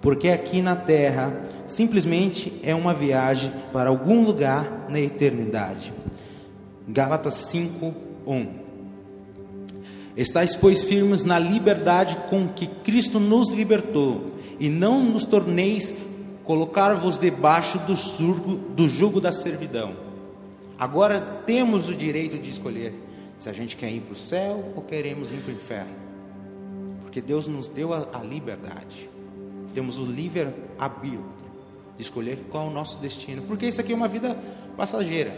Porque 0.00 0.28
aqui 0.28 0.62
na 0.62 0.74
terra 0.74 1.36
simplesmente 1.66 2.58
é 2.62 2.74
uma 2.74 2.94
viagem 2.94 3.52
para 3.72 3.90
algum 3.90 4.24
lugar 4.24 4.86
na 4.88 4.98
eternidade. 4.98 5.92
Gálatas 6.88 7.34
5, 7.34 7.94
1. 8.26 8.61
Estais, 10.16 10.54
pois, 10.54 10.82
firmes 10.82 11.24
na 11.24 11.38
liberdade 11.38 12.16
com 12.28 12.48
que 12.48 12.66
Cristo 12.66 13.18
nos 13.18 13.50
libertou, 13.50 14.32
e 14.58 14.68
não 14.68 15.02
nos 15.02 15.24
torneis 15.24 15.94
colocar-vos 16.44 17.18
debaixo 17.18 17.78
do, 17.80 17.96
surgo, 17.96 18.56
do 18.56 18.88
jugo 18.88 19.20
da 19.20 19.32
servidão. 19.32 19.94
Agora 20.78 21.20
temos 21.20 21.88
o 21.88 21.94
direito 21.94 22.36
de 22.38 22.50
escolher 22.50 22.94
se 23.38 23.48
a 23.48 23.52
gente 23.52 23.76
quer 23.76 23.90
ir 23.90 24.00
para 24.00 24.12
o 24.12 24.16
céu 24.16 24.72
ou 24.76 24.82
queremos 24.82 25.32
ir 25.32 25.38
para 25.38 25.52
o 25.52 25.54
inferno. 25.54 25.92
Porque 27.00 27.20
Deus 27.20 27.46
nos 27.46 27.68
deu 27.68 27.92
a, 27.92 28.08
a 28.12 28.18
liberdade. 28.18 29.08
Temos 29.74 29.98
o 29.98 30.04
livre 30.04 30.48
arbítrio 30.78 31.24
de 31.96 32.02
escolher 32.02 32.46
qual 32.50 32.66
é 32.66 32.70
o 32.70 32.72
nosso 32.72 32.98
destino. 32.98 33.42
Porque 33.42 33.66
isso 33.66 33.80
aqui 33.80 33.92
é 33.92 33.96
uma 33.96 34.08
vida 34.08 34.36
passageira. 34.76 35.32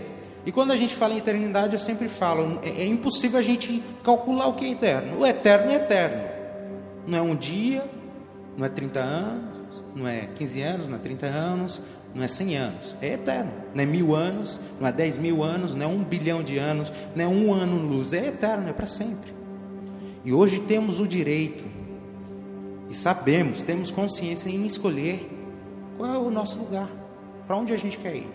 E 0.46 0.52
quando 0.52 0.72
a 0.72 0.76
gente 0.76 0.94
fala 0.94 1.14
em 1.14 1.18
eternidade, 1.18 1.72
eu 1.72 1.78
sempre 1.78 2.08
falo, 2.08 2.60
é, 2.62 2.82
é 2.82 2.86
impossível 2.86 3.38
a 3.38 3.42
gente 3.42 3.82
calcular 4.02 4.46
o 4.46 4.54
que 4.54 4.66
é 4.66 4.70
eterno. 4.70 5.20
O 5.20 5.26
eterno 5.26 5.70
é 5.70 5.76
eterno. 5.76 6.22
Não 7.06 7.18
é 7.18 7.22
um 7.22 7.34
dia, 7.34 7.84
não 8.56 8.66
é 8.66 8.68
30 8.68 9.00
anos, 9.00 9.60
não 9.94 10.06
é 10.06 10.28
15 10.34 10.62
anos, 10.62 10.88
não 10.88 10.96
é 10.96 10.98
30 10.98 11.26
anos, 11.26 11.82
não 12.14 12.22
é 12.22 12.28
100 12.28 12.56
anos, 12.56 12.96
é 13.00 13.14
eterno. 13.14 13.52
Não 13.74 13.82
é 13.82 13.86
mil 13.86 14.14
anos, 14.14 14.60
não 14.80 14.86
é 14.86 14.92
10 14.92 15.18
mil 15.18 15.42
anos, 15.42 15.74
não 15.74 15.86
é 15.86 15.88
um 15.88 16.04
bilhão 16.04 16.42
de 16.42 16.58
anos, 16.58 16.92
não 17.14 17.24
é 17.24 17.28
um 17.28 17.52
ano 17.52 17.76
luz, 17.76 18.12
é 18.12 18.28
eterno, 18.28 18.68
é 18.68 18.72
para 18.72 18.86
sempre. 18.86 19.32
E 20.24 20.32
hoje 20.32 20.60
temos 20.60 21.00
o 21.00 21.08
direito, 21.08 21.64
e 22.88 22.94
sabemos, 22.94 23.62
temos 23.62 23.90
consciência 23.90 24.48
em 24.48 24.64
escolher 24.66 25.30
qual 25.96 26.14
é 26.14 26.18
o 26.18 26.30
nosso 26.30 26.58
lugar, 26.58 26.88
para 27.46 27.56
onde 27.56 27.72
a 27.72 27.76
gente 27.76 27.98
quer 27.98 28.14
ir. 28.14 28.30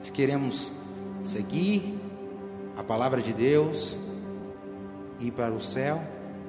Se 0.00 0.12
queremos 0.12 0.72
seguir 1.22 1.98
a 2.76 2.82
palavra 2.82 3.20
de 3.20 3.32
Deus, 3.32 3.96
ir 5.20 5.32
para 5.32 5.52
o 5.52 5.60
céu, 5.60 6.00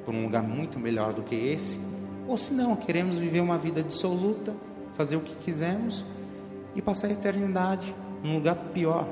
para 0.06 0.14
um 0.14 0.24
lugar 0.24 0.44
muito 0.44 0.80
melhor 0.80 1.14
do 1.14 1.24
que 1.24 1.36
esse, 1.36 1.80
ou 2.28 2.38
se 2.38 2.54
não, 2.54 2.76
queremos 2.76 3.18
viver 3.18 3.40
uma 3.40 3.58
vida 3.58 3.82
dissoluta, 3.82 4.56
fazer 4.94 5.16
o 5.16 5.22
que 5.22 5.36
quisermos 5.38 6.06
e 6.76 6.82
passar 6.82 7.08
a 7.08 7.12
eternidade 7.12 7.96
num 8.24 8.36
lugar 8.36 8.56
pior, 8.74 9.08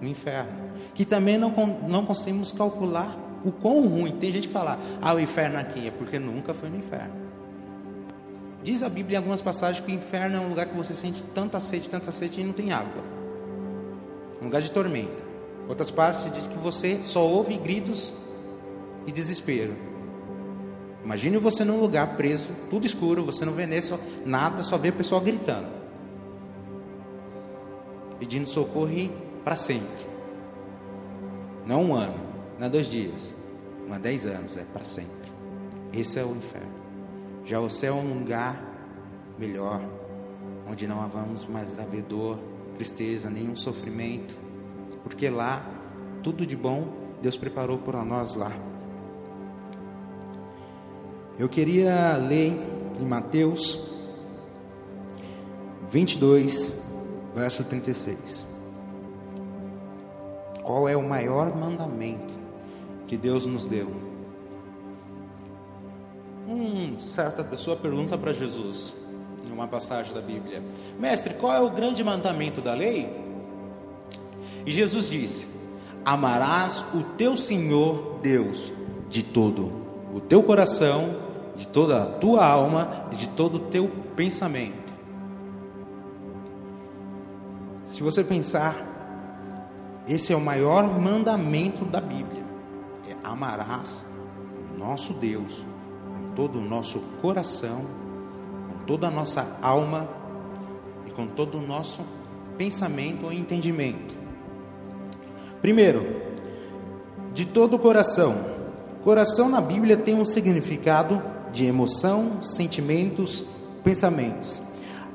no 0.00 0.06
inferno. 0.06 0.70
Que 0.94 1.04
também 1.04 1.36
não, 1.36 1.50
não 1.88 2.06
conseguimos 2.06 2.52
calcular 2.52 3.18
o 3.44 3.50
quão 3.50 3.86
ruim. 3.88 4.12
Tem 4.12 4.30
gente 4.30 4.46
que 4.46 4.54
fala, 4.54 4.78
ah, 5.02 5.14
o 5.14 5.18
inferno 5.18 5.58
aqui 5.58 5.88
é 5.88 5.90
porque 5.90 6.18
nunca 6.18 6.54
foi 6.54 6.68
no 6.68 6.76
inferno. 6.76 7.12
Diz 8.62 8.82
a 8.82 8.88
Bíblia 8.88 9.16
em 9.16 9.18
algumas 9.18 9.40
passagens 9.40 9.84
que 9.84 9.90
o 9.90 9.94
inferno 9.94 10.36
é 10.36 10.40
um 10.40 10.48
lugar 10.48 10.66
que 10.66 10.76
você 10.76 10.94
sente 10.94 11.22
tanta 11.34 11.58
sede, 11.58 11.88
tanta 11.88 12.12
sede 12.12 12.40
e 12.40 12.44
não 12.44 12.52
tem 12.52 12.72
água. 12.72 13.02
Um 14.40 14.44
lugar 14.44 14.62
de 14.62 14.70
tormenta. 14.70 15.22
Outras 15.68 15.90
partes 15.90 16.30
diz 16.32 16.46
que 16.46 16.58
você 16.58 16.98
só 17.02 17.24
ouve 17.26 17.56
gritos 17.56 18.12
e 19.06 19.12
desespero. 19.12 19.74
Imagine 21.04 21.38
você 21.38 21.64
num 21.64 21.80
lugar 21.80 22.16
preso, 22.16 22.50
tudo 22.68 22.86
escuro, 22.86 23.24
você 23.24 23.44
não 23.44 23.52
vê 23.52 23.66
nada, 24.24 24.62
só 24.62 24.76
vê 24.76 24.90
o 24.90 24.92
pessoal 24.92 25.20
gritando, 25.20 25.68
pedindo 28.18 28.46
socorro 28.46 29.10
para 29.44 29.56
sempre. 29.56 30.10
Não 31.64 31.84
um 31.84 31.94
ano, 31.94 32.20
não 32.58 32.66
é 32.66 32.70
dois 32.70 32.86
dias, 32.86 33.34
não 33.86 33.96
é 33.96 33.98
dez 33.98 34.26
anos, 34.26 34.56
é 34.56 34.64
para 34.64 34.84
sempre. 34.84 35.30
Esse 35.92 36.18
é 36.18 36.24
o 36.24 36.32
inferno. 36.32 36.80
Já 37.44 37.60
o 37.60 37.70
céu 37.70 37.96
é 37.96 38.00
um 38.00 38.18
lugar 38.18 38.62
melhor, 39.38 39.80
onde 40.68 40.86
não 40.86 41.00
havamos 41.00 41.46
mais 41.46 41.78
haver 41.78 42.02
dor, 42.02 42.38
tristeza, 42.80 43.28
nenhum 43.28 43.54
sofrimento, 43.54 44.34
porque 45.02 45.28
lá 45.28 45.62
tudo 46.22 46.46
de 46.46 46.56
bom 46.56 46.88
Deus 47.20 47.36
preparou 47.36 47.76
para 47.76 48.02
nós 48.02 48.34
lá. 48.34 48.50
Eu 51.38 51.46
queria 51.46 52.16
ler 52.16 52.58
em 52.98 53.04
Mateus 53.04 53.86
22, 55.90 56.82
verso 57.34 57.64
36. 57.64 58.46
Qual 60.62 60.88
é 60.88 60.96
o 60.96 61.06
maior 61.06 61.54
mandamento 61.54 62.32
que 63.06 63.18
Deus 63.18 63.44
nos 63.44 63.66
deu? 63.66 63.90
Uma 66.48 66.98
certa 66.98 67.44
pessoa 67.44 67.76
pergunta 67.76 68.16
para 68.16 68.32
Jesus, 68.32 68.94
em 69.50 69.52
uma 69.52 69.66
passagem 69.66 70.14
da 70.14 70.20
Bíblia: 70.20 70.62
Mestre, 70.98 71.34
qual 71.34 71.52
é 71.52 71.60
o 71.60 71.70
grande 71.70 72.02
mandamento 72.02 72.60
da 72.60 72.72
lei? 72.72 73.08
E 74.64 74.70
Jesus 74.70 75.10
disse: 75.10 75.48
Amarás 76.04 76.84
o 76.94 77.02
teu 77.16 77.36
Senhor 77.36 78.18
Deus 78.22 78.72
de 79.08 79.22
todo 79.22 79.80
o 80.12 80.20
teu 80.20 80.42
coração, 80.42 81.16
de 81.56 81.66
toda 81.68 82.02
a 82.02 82.06
tua 82.06 82.44
alma 82.44 83.06
e 83.12 83.16
de 83.16 83.28
todo 83.28 83.56
o 83.56 83.60
teu 83.60 83.88
pensamento. 84.16 84.90
Se 87.84 88.02
você 88.02 88.24
pensar, 88.24 88.76
esse 90.08 90.32
é 90.32 90.36
o 90.36 90.40
maior 90.40 90.98
mandamento 90.98 91.84
da 91.84 92.00
Bíblia: 92.00 92.44
é 93.08 93.16
amarás 93.22 94.04
o 94.74 94.78
nosso 94.78 95.12
Deus 95.14 95.64
com 96.04 96.34
todo 96.34 96.58
o 96.58 96.62
nosso 96.64 97.00
coração, 97.20 97.84
toda 98.90 99.06
a 99.06 99.10
nossa 99.10 99.46
alma 99.62 100.08
e 101.06 101.12
com 101.12 101.24
todo 101.24 101.58
o 101.58 101.62
nosso 101.62 102.00
pensamento 102.58 103.26
ou 103.26 103.32
entendimento. 103.32 104.18
Primeiro, 105.60 106.04
de 107.32 107.46
todo 107.46 107.74
o 107.74 107.78
coração. 107.78 108.34
Coração 109.04 109.48
na 109.48 109.60
Bíblia 109.60 109.96
tem 109.96 110.16
um 110.16 110.24
significado 110.24 111.22
de 111.52 111.66
emoção, 111.66 112.42
sentimentos, 112.42 113.44
pensamentos. 113.84 114.60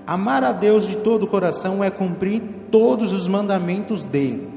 Amar 0.08 0.42
a 0.46 0.54
Deus 0.54 0.88
de 0.88 0.96
todo 0.96 1.24
o 1.24 1.28
coração 1.28 1.84
é 1.84 1.92
cumprir 1.92 2.42
todos 2.72 3.12
os 3.12 3.28
mandamentos 3.28 4.06
dele, 4.06 4.48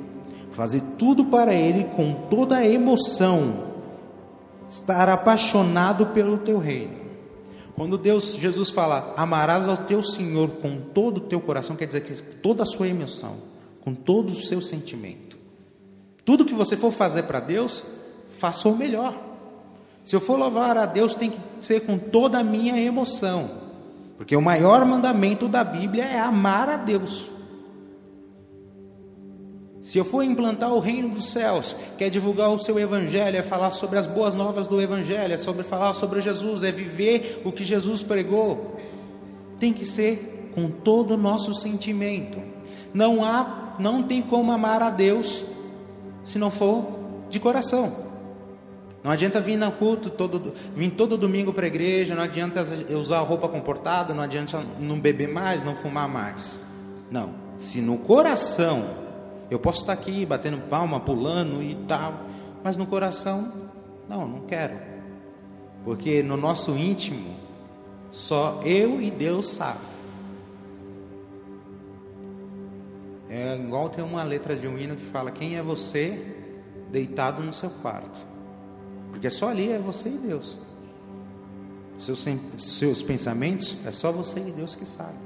fazer 0.52 0.80
tudo 0.96 1.24
para 1.24 1.52
ele 1.52 1.86
com 1.96 2.12
toda 2.30 2.58
a 2.58 2.68
emoção, 2.68 3.64
estar 4.68 5.08
apaixonado 5.08 6.06
pelo 6.06 6.38
teu 6.38 6.58
reino. 6.58 7.07
Quando 7.78 7.96
Deus, 7.96 8.34
Jesus 8.34 8.70
fala, 8.70 9.14
amarás 9.16 9.68
ao 9.68 9.76
teu 9.76 10.02
Senhor 10.02 10.48
com 10.60 10.80
todo 10.80 11.18
o 11.18 11.20
teu 11.20 11.40
coração, 11.40 11.76
quer 11.76 11.86
dizer 11.86 12.00
que 12.00 12.12
toda 12.20 12.64
a 12.64 12.66
sua 12.66 12.88
emoção, 12.88 13.36
com 13.84 13.94
todo 13.94 14.30
o 14.30 14.34
seu 14.34 14.60
sentimento. 14.60 15.38
Tudo 16.24 16.44
que 16.44 16.54
você 16.54 16.76
for 16.76 16.90
fazer 16.90 17.22
para 17.22 17.38
Deus, 17.38 17.84
faça 18.36 18.68
o 18.68 18.76
melhor. 18.76 19.16
Se 20.02 20.16
eu 20.16 20.20
for 20.20 20.36
louvar 20.36 20.76
a 20.76 20.86
Deus, 20.86 21.14
tem 21.14 21.30
que 21.30 21.38
ser 21.60 21.86
com 21.86 21.96
toda 21.96 22.40
a 22.40 22.42
minha 22.42 22.80
emoção, 22.80 23.48
porque 24.16 24.34
o 24.34 24.42
maior 24.42 24.84
mandamento 24.84 25.46
da 25.46 25.62
Bíblia 25.62 26.04
é 26.04 26.18
amar 26.18 26.68
a 26.68 26.76
Deus. 26.76 27.30
Se 29.82 29.96
eu 29.96 30.04
for 30.04 30.22
implantar 30.22 30.72
o 30.72 30.80
reino 30.80 31.08
dos 31.08 31.30
céus, 31.30 31.76
quer 31.96 32.06
é 32.06 32.10
divulgar 32.10 32.50
o 32.50 32.58
seu 32.58 32.78
evangelho, 32.78 33.36
é 33.36 33.42
falar 33.42 33.70
sobre 33.70 33.98
as 33.98 34.06
boas 34.06 34.34
novas 34.34 34.66
do 34.66 34.80
evangelho, 34.80 35.32
é 35.32 35.36
sobre 35.36 35.62
falar 35.62 35.92
sobre 35.92 36.20
Jesus, 36.20 36.62
é 36.62 36.72
viver 36.72 37.42
o 37.44 37.52
que 37.52 37.64
Jesus 37.64 38.02
pregou, 38.02 38.76
tem 39.58 39.72
que 39.72 39.84
ser 39.84 40.50
com 40.54 40.68
todo 40.70 41.14
o 41.14 41.16
nosso 41.16 41.54
sentimento. 41.54 42.38
Não 42.92 43.24
há, 43.24 43.76
não 43.78 44.02
tem 44.02 44.20
como 44.20 44.50
amar 44.50 44.82
a 44.82 44.90
Deus 44.90 45.44
se 46.24 46.38
não 46.38 46.50
for 46.50 46.84
de 47.30 47.38
coração. 47.38 48.08
Não 49.02 49.12
adianta 49.12 49.40
vir 49.40 49.56
no 49.56 49.70
culto, 49.70 50.10
todo, 50.10 50.52
vir 50.74 50.90
todo 50.90 51.16
domingo 51.16 51.52
para 51.52 51.64
a 51.64 51.68
igreja, 51.68 52.16
não 52.16 52.24
adianta 52.24 52.64
usar 52.98 53.20
roupa 53.20 53.48
comportada, 53.48 54.12
não 54.12 54.24
adianta 54.24 54.60
não 54.80 54.98
beber 54.98 55.28
mais, 55.28 55.64
não 55.64 55.76
fumar 55.76 56.08
mais. 56.08 56.60
Não. 57.10 57.30
Se 57.56 57.80
no 57.80 57.96
coração 57.96 59.07
Eu 59.50 59.58
posso 59.58 59.80
estar 59.80 59.92
aqui 59.92 60.26
batendo 60.26 60.58
palma, 60.68 61.00
pulando 61.00 61.62
e 61.62 61.74
tal, 61.86 62.26
mas 62.62 62.76
no 62.76 62.86
coração, 62.86 63.52
não, 64.08 64.28
não 64.28 64.40
quero. 64.40 64.78
Porque 65.84 66.22
no 66.22 66.36
nosso 66.36 66.76
íntimo, 66.76 67.36
só 68.10 68.60
eu 68.62 69.00
e 69.00 69.10
Deus 69.10 69.48
sabem. 69.48 69.88
É 73.30 73.56
igual 73.56 73.88
tem 73.88 74.04
uma 74.04 74.22
letra 74.22 74.56
de 74.56 74.66
um 74.66 74.78
hino 74.78 74.96
que 74.96 75.04
fala: 75.04 75.30
Quem 75.30 75.56
é 75.56 75.62
você 75.62 76.36
deitado 76.90 77.42
no 77.42 77.52
seu 77.52 77.70
quarto? 77.70 78.20
Porque 79.10 79.30
só 79.30 79.48
ali 79.48 79.70
é 79.70 79.78
você 79.78 80.08
e 80.08 80.18
Deus. 80.18 80.58
Seus, 81.98 82.24
seus 82.58 83.02
pensamentos 83.02 83.76
é 83.84 83.90
só 83.90 84.12
você 84.12 84.40
e 84.40 84.52
Deus 84.52 84.74
que 84.74 84.84
sabe. 84.84 85.18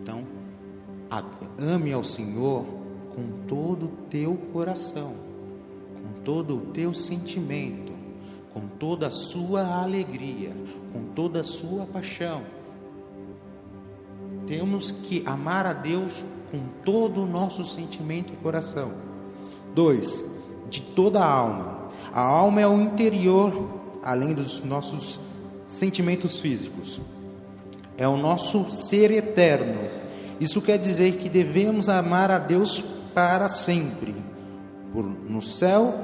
Então, 0.00 0.24
ame 1.58 1.92
ao 1.92 2.04
Senhor 2.04 2.64
com 3.14 3.46
todo 3.46 3.86
o 3.86 3.92
teu 4.08 4.34
coração, 4.52 5.14
com 5.94 6.22
todo 6.22 6.56
o 6.56 6.60
teu 6.72 6.92
sentimento, 6.92 7.92
com 8.52 8.60
toda 8.78 9.06
a 9.06 9.10
sua 9.10 9.82
alegria, 9.82 10.52
com 10.92 11.04
toda 11.14 11.40
a 11.40 11.44
sua 11.44 11.86
paixão. 11.86 12.42
Temos 14.46 14.90
que 14.90 15.22
amar 15.26 15.66
a 15.66 15.72
Deus 15.72 16.24
com 16.50 16.60
todo 16.84 17.22
o 17.22 17.26
nosso 17.26 17.64
sentimento 17.64 18.32
e 18.32 18.36
coração. 18.36 18.92
Dois, 19.74 20.24
de 20.68 20.82
toda 20.82 21.20
a 21.20 21.26
alma. 21.26 21.88
A 22.12 22.20
alma 22.20 22.60
é 22.60 22.66
o 22.66 22.80
interior, 22.80 23.70
além 24.02 24.34
dos 24.34 24.62
nossos 24.64 25.20
sentimentos 25.66 26.40
físicos. 26.40 27.00
É 27.96 28.06
o 28.06 28.16
nosso 28.16 28.70
ser 28.74 29.10
eterno. 29.10 30.02
Isso 30.40 30.60
quer 30.60 30.78
dizer 30.78 31.18
que 31.18 31.28
devemos 31.28 31.88
amar 31.88 32.30
a 32.30 32.38
Deus 32.38 32.82
para 33.14 33.48
sempre. 33.48 34.14
Por, 34.92 35.04
no 35.04 35.40
céu, 35.40 35.94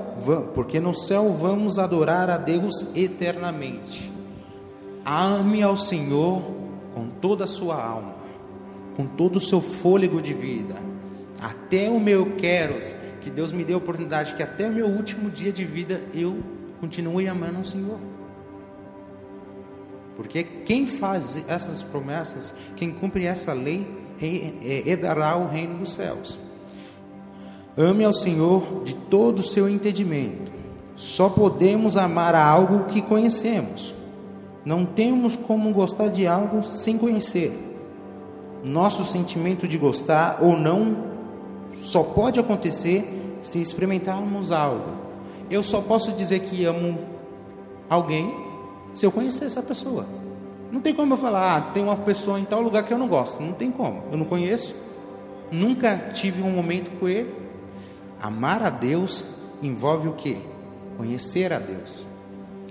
porque 0.55 0.81
no 0.81 0.95
céu 0.95 1.33
vamos 1.33 1.79
adorar 1.79 2.31
a 2.31 2.39
Deus 2.39 2.87
eternamente. 2.95 4.11
Ame 5.05 5.63
ao 5.63 5.77
Senhor 5.77 6.43
com 6.95 7.09
toda 7.21 7.45
a 7.45 7.47
sua 7.47 7.83
alma 7.83 8.19
com 8.99 9.07
todo 9.07 9.37
o 9.37 9.41
seu 9.41 9.61
fôlego 9.61 10.21
de 10.21 10.35
vida, 10.35 10.75
até 11.41 11.89
o 11.89 12.01
meu 12.01 12.35
quero, 12.35 12.81
que 13.21 13.31
Deus 13.31 13.53
me 13.53 13.65
dê 13.65 13.73
a 13.73 13.77
oportunidade 13.77 14.35
que 14.35 14.43
até 14.43 14.67
o 14.67 14.73
meu 14.73 14.89
último 14.89 15.31
dia 15.31 15.53
de 15.53 15.65
vida 15.65 16.03
eu 16.13 16.43
continue 16.81 17.29
amando 17.29 17.61
o 17.61 17.65
Senhor. 17.65 18.01
Porque 20.17 20.43
quem 20.43 20.85
faz 20.85 21.41
essas 21.47 21.81
promessas, 21.81 22.53
quem 22.75 22.91
cumpre 22.91 23.25
essa 23.25 23.53
lei, 23.53 23.87
herdará 24.21 25.37
o 25.37 25.47
reino 25.47 25.79
dos 25.79 25.93
céus. 25.93 26.37
Ame 27.79 28.05
ao 28.05 28.13
Senhor 28.13 28.83
de 28.83 28.93
todo 28.93 29.39
o 29.39 29.43
seu 29.43 29.69
entendimento. 29.69 30.51
Só 30.97 31.29
podemos 31.29 31.97
amar 31.97 32.35
a 32.35 32.45
algo 32.45 32.87
que 32.87 33.01
conhecemos. 33.01 33.95
Não 34.65 34.85
temos 34.85 35.37
como 35.37 35.73
gostar 35.73 36.09
de 36.09 36.27
algo 36.27 36.61
sem 36.61 36.99
conhecer. 36.99 37.57
Nosso 38.65 39.05
sentimento 39.05 39.69
de 39.69 39.79
gostar 39.79 40.41
ou 40.43 40.57
não 40.57 41.05
só 41.75 42.03
pode 42.03 42.41
acontecer 42.41 43.39
se 43.41 43.61
experimentarmos 43.61 44.51
algo. 44.51 44.91
Eu 45.49 45.63
só 45.63 45.81
posso 45.81 46.11
dizer 46.11 46.41
que 46.41 46.65
amo 46.65 46.99
alguém 47.89 48.35
se 48.93 49.07
eu 49.07 49.13
conhecer 49.13 49.45
essa 49.45 49.63
pessoa. 49.63 50.05
Não 50.73 50.81
tem 50.81 50.93
como 50.93 51.13
eu 51.13 51.17
falar, 51.17 51.57
ah, 51.57 51.61
tem 51.61 51.85
uma 51.85 51.97
pessoa 51.97 52.41
em 52.41 52.45
tal 52.45 52.61
lugar 52.61 52.83
que 52.83 52.93
eu 52.93 52.99
não 52.99 53.07
gosto. 53.07 53.41
Não 53.41 53.53
tem 53.53 53.71
como. 53.71 54.03
Eu 54.11 54.19
não 54.19 54.27
conheço. 54.27 54.75
Nunca 55.53 55.97
tive 56.13 56.43
um 56.43 56.51
momento 56.51 56.91
com 56.99 57.09
ele. 57.09 57.48
Amar 58.21 58.63
a 58.63 58.71
Deus 58.71 59.25
envolve 59.63 60.09
o 60.09 60.13
que? 60.13 60.41
Conhecer 60.97 61.53
a 61.53 61.59
Deus. 61.59 62.07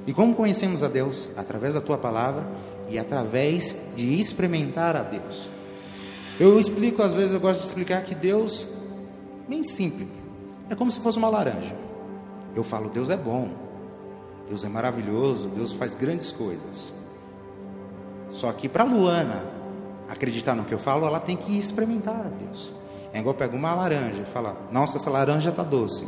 E 0.06 0.14
como 0.14 0.36
conhecemos 0.36 0.84
a 0.84 0.88
Deus? 0.88 1.30
Através 1.36 1.74
da 1.74 1.82
tua 1.82 1.98
palavra 1.98 2.48
e 2.90 2.98
através 2.98 3.76
de 3.96 4.14
experimentar 4.14 4.96
a 4.96 5.04
Deus. 5.04 5.50
Eu 6.40 6.60
explico, 6.60 7.02
às 7.02 7.14
vezes 7.14 7.34
eu 7.34 7.40
gosto 7.40 7.62
de 7.62 7.66
explicar 7.66 8.04
que 8.04 8.14
Deus, 8.14 8.68
bem 9.48 9.64
simples, 9.64 10.08
é 10.70 10.76
como 10.76 10.92
se 10.92 11.00
fosse 11.00 11.18
uma 11.18 11.30
laranja. 11.30 11.76
Eu 12.56 12.64
falo, 12.64 12.90
Deus 12.90 13.10
é 13.10 13.18
bom, 13.18 13.50
Deus 14.48 14.64
é 14.64 14.70
maravilhoso, 14.70 15.50
Deus 15.50 15.74
faz 15.74 15.96
grandes 15.96 16.32
coisas. 16.32 16.94
Só 18.30 18.52
que 18.52 18.70
para 18.70 18.84
Luana 18.84 19.44
acreditar 20.08 20.56
no 20.56 20.64
que 20.64 20.74
eu 20.74 20.80
falo, 20.80 21.06
ela 21.06 21.20
tem 21.20 21.36
que 21.36 21.58
experimentar 21.58 22.26
a 22.26 22.30
Deus. 22.30 22.72
É 23.14 23.20
igual 23.20 23.36
pegar 23.36 23.56
uma 23.56 23.74
laranja 23.74 24.22
e 24.22 24.26
falar, 24.26 24.56
nossa, 24.72 24.98
essa 24.98 25.10
laranja 25.10 25.50
está 25.50 25.64
doce. 25.64 26.08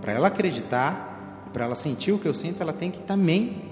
Para 0.00 0.12
ela 0.12 0.28
acreditar, 0.28 1.48
para 1.52 1.64
ela 1.64 1.74
sentir 1.74 2.12
o 2.12 2.18
que 2.18 2.26
eu 2.26 2.34
sinto, 2.34 2.62
ela 2.62 2.72
tem 2.72 2.90
que 2.90 3.00
também 3.00 3.62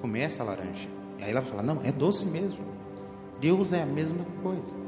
comer 0.00 0.20
essa 0.20 0.44
laranja. 0.44 0.88
E 1.18 1.24
aí 1.24 1.30
ela 1.30 1.42
fala, 1.42 1.62
não, 1.62 1.80
é 1.84 1.92
doce 1.92 2.26
mesmo. 2.26 2.58
Deus 3.40 3.72
é 3.72 3.82
a 3.82 3.86
mesma 3.86 4.24
coisa. 4.42 4.80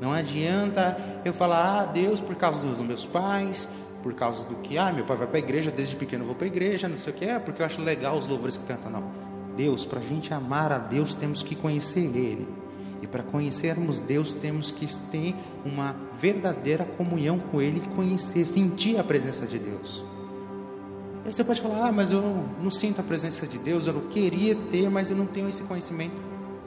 Não 0.00 0.12
adianta 0.12 0.96
eu 1.24 1.32
falar, 1.32 1.80
ah, 1.80 1.84
Deus, 1.84 2.20
por 2.20 2.36
causa 2.36 2.66
dos 2.66 2.80
meus 2.80 3.04
pais, 3.04 3.68
por 4.02 4.14
causa 4.14 4.44
do 4.46 4.56
que, 4.56 4.78
ah, 4.78 4.92
meu 4.92 5.04
pai 5.04 5.16
vai 5.16 5.26
para 5.26 5.36
a 5.36 5.40
igreja, 5.40 5.70
desde 5.70 5.96
pequeno 5.96 6.22
eu 6.22 6.26
vou 6.28 6.36
para 6.36 6.46
a 6.46 6.48
igreja, 6.48 6.88
não 6.88 6.98
sei 6.98 7.12
o 7.12 7.16
que, 7.16 7.24
é 7.24 7.38
porque 7.38 7.62
eu 7.62 7.66
acho 7.66 7.80
legal 7.82 8.16
os 8.16 8.26
louvores 8.26 8.56
que 8.56 8.64
canta, 8.64 8.88
não. 8.88 9.02
Deus, 9.56 9.84
para 9.84 9.98
a 9.98 10.02
gente 10.02 10.32
amar 10.32 10.70
a 10.70 10.78
Deus, 10.78 11.14
temos 11.14 11.42
que 11.42 11.56
conhecer 11.56 12.00
Ele. 12.00 12.46
E 13.02 13.06
para 13.06 13.22
conhecermos 13.22 14.00
Deus, 14.00 14.34
temos 14.34 14.70
que 14.70 14.86
ter 15.10 15.34
uma 15.64 15.94
verdadeira 16.20 16.84
comunhão 16.84 17.38
com 17.38 17.62
Ele, 17.62 17.80
conhecer, 17.94 18.46
sentir 18.46 18.98
a 18.98 19.04
presença 19.04 19.46
de 19.46 19.58
Deus. 19.58 20.04
Aí 21.24 21.32
você 21.32 21.44
pode 21.44 21.60
falar, 21.60 21.88
ah, 21.88 21.92
mas 21.92 22.10
eu 22.10 22.22
não, 22.22 22.44
não 22.62 22.70
sinto 22.70 23.00
a 23.00 23.04
presença 23.04 23.46
de 23.46 23.58
Deus, 23.58 23.86
eu 23.86 23.92
não 23.92 24.08
queria 24.08 24.54
ter, 24.54 24.88
mas 24.90 25.10
eu 25.10 25.16
não 25.16 25.26
tenho 25.26 25.48
esse 25.48 25.62
conhecimento. 25.62 26.16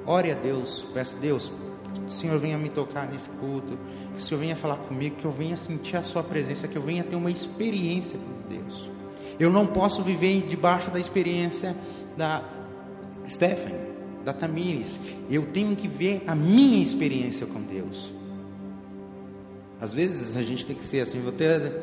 Ore 0.06 0.32
a 0.32 0.36
Deus, 0.36 0.86
peça 0.94 1.16
a 1.16 1.20
Deus, 1.20 1.52
que 1.94 2.06
o 2.06 2.10
Senhor 2.10 2.38
venha 2.38 2.58
me 2.58 2.70
tocar 2.70 3.10
nesse 3.10 3.30
culto, 3.32 3.78
que 4.14 4.20
o 4.20 4.24
Senhor 4.24 4.40
venha 4.40 4.56
falar 4.56 4.78
comigo, 4.78 5.16
que 5.18 5.26
eu 5.26 5.32
venha 5.32 5.58
sentir 5.58 5.98
a 5.98 6.04
Sua 6.04 6.24
presença, 6.24 6.68
que 6.68 6.78
eu 6.78 6.82
venha 6.82 7.04
ter 7.04 7.16
uma 7.16 7.32
experiência 7.32 8.20
com 8.20 8.54
Deus. 8.54 8.90
Eu 9.40 9.50
não 9.50 9.66
posso 9.66 10.04
viver 10.04 10.48
debaixo 10.48 10.92
da 10.92 11.00
experiência 11.00 11.76
da 12.16 12.44
Stephanie, 13.28 13.91
da 14.24 14.34
Tamires. 14.34 15.00
Eu 15.30 15.48
tenho 15.48 15.76
que 15.76 15.88
ver 15.88 16.24
a 16.28 16.36
minha 16.36 16.82
experiência 16.82 17.46
com 17.48 17.62
Deus. 17.62 18.14
Às 19.80 19.94
vezes 19.94 20.36
a 20.36 20.44
gente 20.44 20.66
tem 20.66 20.76
que 20.76 20.84
ser 20.84 21.02
assim, 21.02 21.20
vou 21.22 21.34
até 21.34 21.82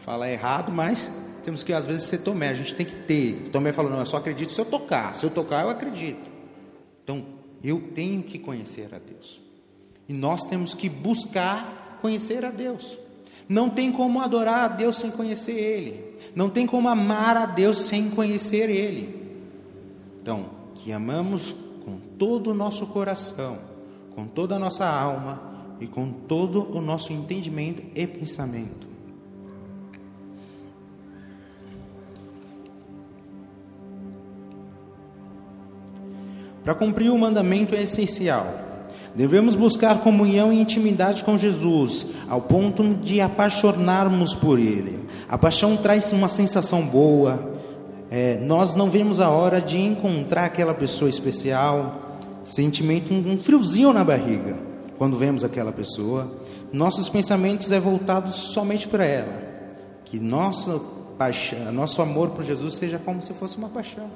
falar 0.00 0.30
errado, 0.30 0.72
mas 0.72 1.10
temos 1.44 1.62
que 1.62 1.72
às 1.72 1.86
vezes 1.86 2.04
ser 2.04 2.18
Tomé, 2.18 2.48
a 2.48 2.54
gente 2.54 2.74
tem 2.74 2.86
que 2.86 2.96
ter. 2.96 3.48
Tomé 3.50 3.72
falou, 3.72 3.90
não, 3.90 4.00
eu 4.00 4.06
só 4.06 4.16
acredito 4.16 4.52
se 4.52 4.60
eu 4.60 4.64
tocar. 4.64 5.14
Se 5.14 5.24
eu 5.24 5.30
tocar, 5.30 5.62
eu 5.62 5.70
acredito. 5.70 6.30
Então, 7.04 7.24
eu 7.62 7.80
tenho 7.94 8.22
que 8.22 8.38
conhecer 8.38 8.88
a 8.92 8.98
Deus. 8.98 9.40
E 10.08 10.12
nós 10.12 10.42
temos 10.44 10.74
que 10.74 10.88
buscar 10.88 11.98
conhecer 12.00 12.44
a 12.44 12.50
Deus. 12.50 12.98
Não 13.48 13.68
tem 13.70 13.92
como 13.92 14.20
adorar 14.20 14.64
a 14.64 14.68
Deus 14.68 14.96
sem 14.96 15.10
conhecer 15.10 15.52
Ele. 15.52 16.04
Não 16.34 16.48
tem 16.48 16.66
como 16.66 16.88
amar 16.88 17.36
a 17.36 17.46
Deus 17.46 17.82
sem 17.82 18.10
conhecer 18.10 18.70
Ele. 18.70 19.22
Então, 20.20 20.61
que 20.82 20.92
amamos 20.92 21.54
com 21.84 21.96
todo 22.18 22.50
o 22.50 22.54
nosso 22.54 22.86
coração, 22.88 23.56
com 24.16 24.26
toda 24.26 24.56
a 24.56 24.58
nossa 24.58 24.84
alma 24.84 25.40
e 25.80 25.86
com 25.86 26.10
todo 26.10 26.76
o 26.76 26.80
nosso 26.80 27.12
entendimento 27.12 27.82
e 27.94 28.04
pensamento. 28.04 28.88
Para 36.64 36.74
cumprir 36.74 37.10
o 37.10 37.18
mandamento 37.18 37.74
é 37.74 37.82
essencial. 37.82 38.46
Devemos 39.14 39.54
buscar 39.54 40.00
comunhão 40.00 40.52
e 40.52 40.60
intimidade 40.60 41.22
com 41.22 41.38
Jesus, 41.38 42.06
ao 42.28 42.40
ponto 42.40 42.94
de 42.94 43.20
apaixonarmos 43.20 44.34
por 44.34 44.58
Ele. 44.58 44.98
A 45.28 45.38
paixão 45.38 45.76
traz 45.76 46.12
uma 46.12 46.28
sensação 46.28 46.82
boa. 46.82 47.51
É, 48.14 48.36
nós 48.36 48.74
não 48.74 48.90
vemos 48.90 49.20
a 49.20 49.30
hora 49.30 49.58
de 49.58 49.80
encontrar 49.80 50.44
aquela 50.44 50.74
pessoa 50.74 51.08
especial, 51.08 52.18
sentimento, 52.44 53.10
um 53.10 53.38
friozinho 53.42 53.90
na 53.90 54.04
barriga, 54.04 54.58
quando 54.98 55.16
vemos 55.16 55.42
aquela 55.42 55.72
pessoa. 55.72 56.30
Nossos 56.70 57.08
pensamentos 57.08 57.72
é 57.72 57.80
voltados 57.80 58.34
somente 58.34 58.86
para 58.86 59.06
ela. 59.06 59.32
Que 60.04 60.20
nosso, 60.20 60.78
paixão, 61.16 61.72
nosso 61.72 62.02
amor 62.02 62.32
por 62.32 62.44
Jesus 62.44 62.74
seja 62.74 62.98
como 62.98 63.22
se 63.22 63.32
fosse 63.32 63.56
uma 63.56 63.70
paixão. 63.70 64.10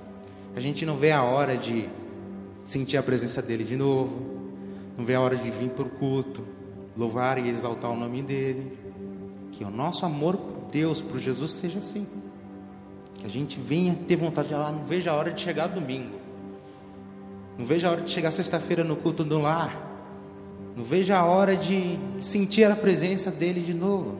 A 0.54 0.60
gente 0.60 0.84
não 0.84 0.98
vê 0.98 1.10
a 1.10 1.22
hora 1.22 1.56
de 1.56 1.88
sentir 2.64 2.98
a 2.98 3.02
presença 3.02 3.40
dele 3.40 3.64
de 3.64 3.78
novo, 3.78 4.12
não 4.98 5.06
vê 5.06 5.14
a 5.14 5.20
hora 5.22 5.36
de 5.36 5.50
vir 5.50 5.70
para 5.70 5.86
o 5.86 5.88
culto, 5.88 6.44
louvar 6.94 7.38
e 7.38 7.48
exaltar 7.48 7.90
o 7.90 7.96
nome 7.96 8.20
dele. 8.20 8.72
Que 9.52 9.64
o 9.64 9.70
nosso 9.70 10.04
amor 10.04 10.36
por 10.36 10.70
Deus, 10.70 11.00
por 11.00 11.18
Jesus, 11.18 11.52
seja 11.52 11.78
assim. 11.78 12.06
A 13.26 13.28
gente 13.28 13.58
venha 13.58 13.92
ter 14.06 14.14
vontade 14.14 14.46
de 14.46 14.54
ah, 14.54 14.70
não 14.70 14.84
veja 14.84 15.10
a 15.10 15.14
hora 15.16 15.32
de 15.32 15.40
chegar 15.40 15.66
domingo. 15.66 16.14
Não 17.58 17.66
veja 17.66 17.88
a 17.88 17.90
hora 17.90 18.02
de 18.02 18.08
chegar 18.08 18.30
sexta-feira 18.30 18.84
no 18.84 18.94
culto 18.94 19.24
do 19.24 19.40
lar. 19.40 19.76
Não 20.76 20.84
vejo 20.84 21.12
a 21.12 21.24
hora 21.24 21.56
de 21.56 21.98
sentir 22.20 22.70
a 22.70 22.76
presença 22.76 23.28
dele 23.28 23.62
de 23.62 23.74
novo. 23.74 24.16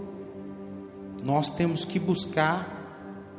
Nós 1.24 1.50
temos 1.50 1.84
que 1.84 2.00
buscar 2.00 2.68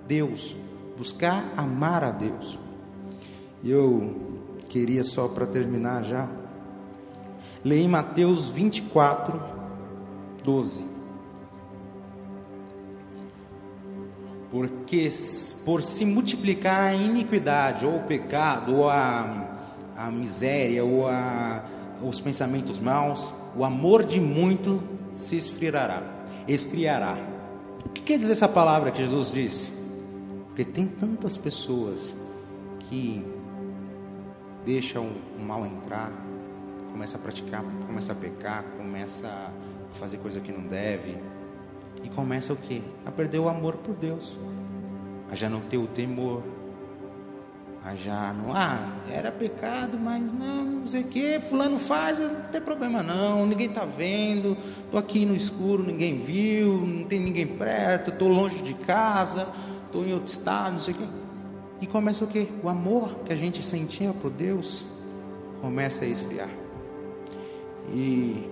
Deus, 0.08 0.56
buscar 0.98 1.44
amar 1.58 2.02
a 2.02 2.12
Deus. 2.12 2.58
Eu 3.62 4.16
queria 4.70 5.04
só 5.04 5.28
para 5.28 5.46
terminar 5.46 6.02
já, 6.06 6.30
ler 7.66 7.80
em 7.82 7.90
Mateus 7.90 8.50
24, 8.52 9.38
12. 10.46 10.87
Porque 14.58 15.08
por 15.64 15.84
se 15.84 16.04
multiplicar 16.04 16.90
a 16.90 16.94
iniquidade, 16.96 17.86
ou 17.86 17.98
o 17.98 18.04
pecado, 18.06 18.76
ou 18.76 18.90
a, 18.90 19.62
a 19.96 20.10
miséria, 20.10 20.84
ou 20.84 21.08
a, 21.08 21.64
os 22.02 22.20
pensamentos 22.20 22.80
maus, 22.80 23.32
o 23.56 23.64
amor 23.64 24.04
de 24.04 24.20
muito 24.20 24.82
se 25.14 25.38
esfriará. 25.38 26.02
Esfriará. 26.48 27.20
O 27.86 27.90
que 27.90 28.02
quer 28.02 28.18
dizer 28.18 28.32
essa 28.32 28.48
palavra 28.48 28.90
que 28.90 28.98
Jesus 28.98 29.32
disse? 29.32 29.70
Porque 30.48 30.66
tem 30.66 30.88
tantas 30.88 31.38
pessoas 31.38 32.16
que 32.80 33.24
deixam 34.66 35.08
o 35.38 35.42
mal 35.44 35.68
entrar, 35.68 36.12
começa 36.92 37.16
a 37.16 37.20
praticar, 37.20 37.64
começa 37.86 38.12
a 38.12 38.16
pecar, 38.16 38.64
começa 38.76 39.28
a 39.28 39.96
fazer 40.00 40.18
coisa 40.18 40.40
que 40.40 40.52
não 40.52 40.62
deve 40.62 41.16
e 42.04 42.10
começa 42.10 42.54
o 42.54 42.56
que? 42.56 42.84
A 43.06 43.12
perder 43.12 43.40
o 43.40 43.50
amor 43.50 43.76
por 43.78 43.96
Deus, 43.96 44.38
a 45.32 45.36
já 45.36 45.50
não 45.50 45.62
ter 45.62 45.78
o 45.78 45.88
temor, 45.88 46.44
a 47.84 47.96
já 47.96 48.34
não, 48.34 48.54
ah, 48.54 48.98
era 49.10 49.32
pecado, 49.32 49.98
mas 49.98 50.34
não, 50.34 50.66
não 50.66 50.88
sei 50.88 51.04
o 51.04 51.08
que, 51.08 51.40
fulano 51.40 51.80
faz, 51.80 52.20
não 52.20 52.36
tem 52.52 52.60
problema 52.60 53.02
não, 53.02 53.46
ninguém 53.46 53.68
está 53.68 53.86
vendo, 53.86 54.58
estou 54.84 55.00
aqui 55.00 55.26
no 55.26 55.34
escuro, 55.34 55.84
ninguém 55.84 56.18
viu, 56.18 56.86
não 56.86 57.06
tem 57.06 57.20
ninguém 57.20 57.48
perto, 57.48 58.10
estou 58.10 58.28
longe 58.28 58.62
de 58.62 58.74
casa, 58.74 59.48
estou 59.86 60.06
em 60.06 60.14
outro 60.14 60.32
estado, 60.32 60.74
não 60.74 60.80
sei 60.80 60.94
o 60.94 60.98
que. 60.98 61.08
E 61.80 61.88
começa 61.88 62.26
o 62.26 62.28
que? 62.28 62.50
O 62.64 62.68
amor 62.68 63.20
que 63.24 63.32
a 63.32 63.36
gente 63.36 63.64
sentia 63.64 64.12
por 64.12 64.32
Deus 64.32 64.84
começa 65.62 66.04
a 66.04 66.08
esfriar. 66.08 66.50
E 67.94 68.50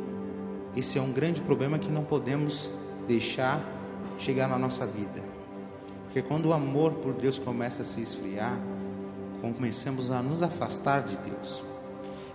esse 0.76 0.98
é 0.98 1.02
um 1.02 1.12
grande 1.12 1.42
problema 1.42 1.78
que 1.78 1.90
não 1.90 2.04
podemos 2.04 2.72
deixar 3.08 3.62
chegar 4.18 4.48
na 4.48 4.58
nossa 4.58 4.86
vida. 4.86 5.22
Porque 6.06 6.22
quando 6.22 6.48
o 6.48 6.54
amor 6.54 6.94
por 6.94 7.14
Deus 7.14 7.38
começa 7.38 7.82
a 7.82 7.86
se 7.86 8.02
esfriar, 8.02 8.58
começamos 9.42 10.12
a 10.12 10.22
nos 10.22 10.42
afastar 10.42 11.04
de 11.04 11.18
Deus. 11.18 11.64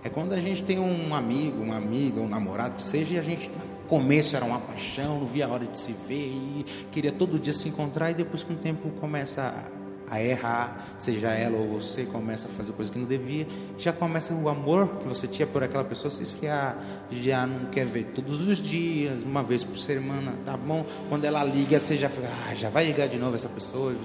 É 0.03 0.09
quando 0.09 0.33
a 0.33 0.39
gente 0.39 0.63
tem 0.63 0.79
um 0.79 1.13
amigo, 1.13 1.61
uma 1.61 1.75
amiga, 1.77 2.19
um 2.21 2.27
namorado, 2.27 2.75
que 2.75 2.83
seja, 2.83 3.15
e 3.15 3.19
a 3.19 3.21
gente 3.21 3.49
no 3.49 3.87
começo 3.87 4.35
era 4.35 4.45
uma 4.45 4.59
paixão, 4.59 5.19
não 5.19 5.25
via 5.25 5.45
a 5.45 5.49
hora 5.49 5.65
de 5.65 5.77
se 5.77 5.93
ver, 5.93 6.27
e 6.27 6.65
queria 6.91 7.11
todo 7.11 7.37
dia 7.37 7.53
se 7.53 7.69
encontrar, 7.69 8.11
e 8.11 8.13
depois 8.13 8.43
com 8.43 8.53
o 8.53 8.57
tempo 8.57 8.89
começa 8.99 9.41
a 9.41 9.80
errar, 10.19 10.87
seja 10.97 11.29
ela 11.29 11.57
ou 11.57 11.79
você 11.79 12.05
começa 12.05 12.47
a 12.47 12.51
fazer 12.51 12.71
coisas 12.73 12.91
que 12.91 12.97
não 12.99 13.05
devia, 13.05 13.47
já 13.77 13.93
começa 13.93 14.33
o 14.33 14.49
amor 14.49 14.87
que 14.97 15.07
você 15.07 15.27
tinha 15.27 15.45
por 15.45 15.63
aquela 15.63 15.83
pessoa 15.83 16.09
se 16.09 16.23
esfriar, 16.23 16.75
já 17.11 17.45
não 17.45 17.67
quer 17.67 17.85
ver 17.85 18.05
todos 18.15 18.47
os 18.47 18.57
dias, 18.57 19.23
uma 19.23 19.43
vez 19.43 19.63
por 19.63 19.77
semana, 19.77 20.33
tá 20.43 20.57
bom? 20.57 20.85
Quando 21.07 21.25
ela 21.25 21.43
liga, 21.43 21.79
você 21.79 21.97
já 21.97 22.09
fica, 22.09 22.27
ah, 22.27 22.55
já 22.55 22.69
vai 22.69 22.85
ligar 22.85 23.07
de 23.07 23.17
novo 23.17 23.35
essa 23.35 23.49
pessoa, 23.49 23.95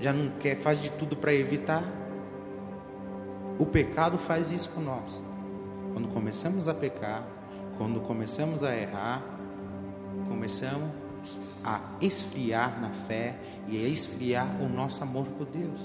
já 0.00 0.12
não 0.12 0.30
quer, 0.40 0.56
faz 0.56 0.80
de 0.80 0.90
tudo 0.90 1.16
para 1.16 1.32
evitar. 1.34 1.84
O 3.58 3.66
pecado 3.66 4.16
faz 4.18 4.50
isso 4.50 4.70
com 4.70 4.80
nós. 4.80 5.22
Quando 5.92 6.08
começamos 6.08 6.68
a 6.68 6.74
pecar, 6.74 7.26
quando 7.76 8.00
começamos 8.00 8.62
a 8.62 8.76
errar, 8.76 9.22
começamos 10.28 10.88
a 11.68 11.82
esfriar 12.00 12.80
na 12.80 12.88
fé 12.88 13.38
e 13.66 13.84
a 13.84 13.86
esfriar 13.86 14.46
o 14.62 14.68
nosso 14.70 15.02
amor 15.02 15.26
por 15.26 15.46
Deus. 15.46 15.78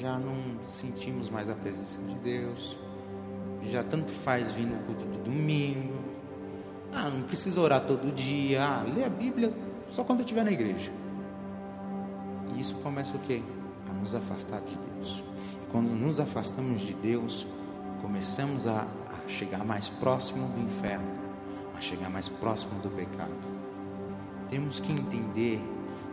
Já 0.00 0.18
não 0.18 0.34
sentimos 0.62 1.28
mais 1.28 1.50
a 1.50 1.54
presença 1.54 2.00
de 2.00 2.14
Deus, 2.14 2.78
já 3.60 3.84
tanto 3.84 4.10
faz 4.10 4.50
vir 4.50 4.64
no 4.64 4.82
culto 4.86 5.04
de 5.04 5.18
domingo. 5.18 6.00
Ah, 6.90 7.10
não 7.10 7.22
precisa 7.24 7.60
orar 7.60 7.82
todo 7.84 8.10
dia, 8.14 8.64
ah, 8.64 8.82
lê 8.82 9.04
a 9.04 9.10
Bíblia 9.10 9.52
só 9.90 10.02
quando 10.02 10.20
eu 10.20 10.24
estiver 10.24 10.44
na 10.44 10.52
igreja. 10.52 10.90
E 12.54 12.60
isso 12.60 12.74
começa 12.76 13.14
o 13.14 13.20
quê? 13.20 13.42
A 13.90 13.92
nos 13.92 14.14
afastar 14.14 14.62
de 14.62 14.74
Deus. 14.74 15.22
E 15.62 15.70
quando 15.70 15.88
nos 15.88 16.18
afastamos 16.18 16.80
de 16.80 16.94
Deus, 16.94 17.46
começamos 18.00 18.66
a, 18.66 18.86
a 19.06 19.28
chegar 19.28 19.66
mais 19.66 19.88
próximo 19.88 20.48
do 20.48 20.60
inferno, 20.60 21.06
a 21.76 21.80
chegar 21.80 22.08
mais 22.08 22.26
próximo 22.26 22.80
do 22.80 22.88
pecado 22.88 23.61
temos 24.52 24.78
que 24.78 24.92
entender 24.92 25.58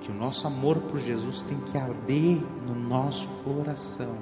que 0.01 0.09
o 0.09 0.13
nosso 0.15 0.47
amor 0.47 0.77
por 0.77 0.97
Jesus 0.97 1.41
tem 1.41 1.57
que 1.57 1.77
arder 1.77 2.41
no 2.65 2.73
nosso 2.73 3.27
coração, 3.43 4.15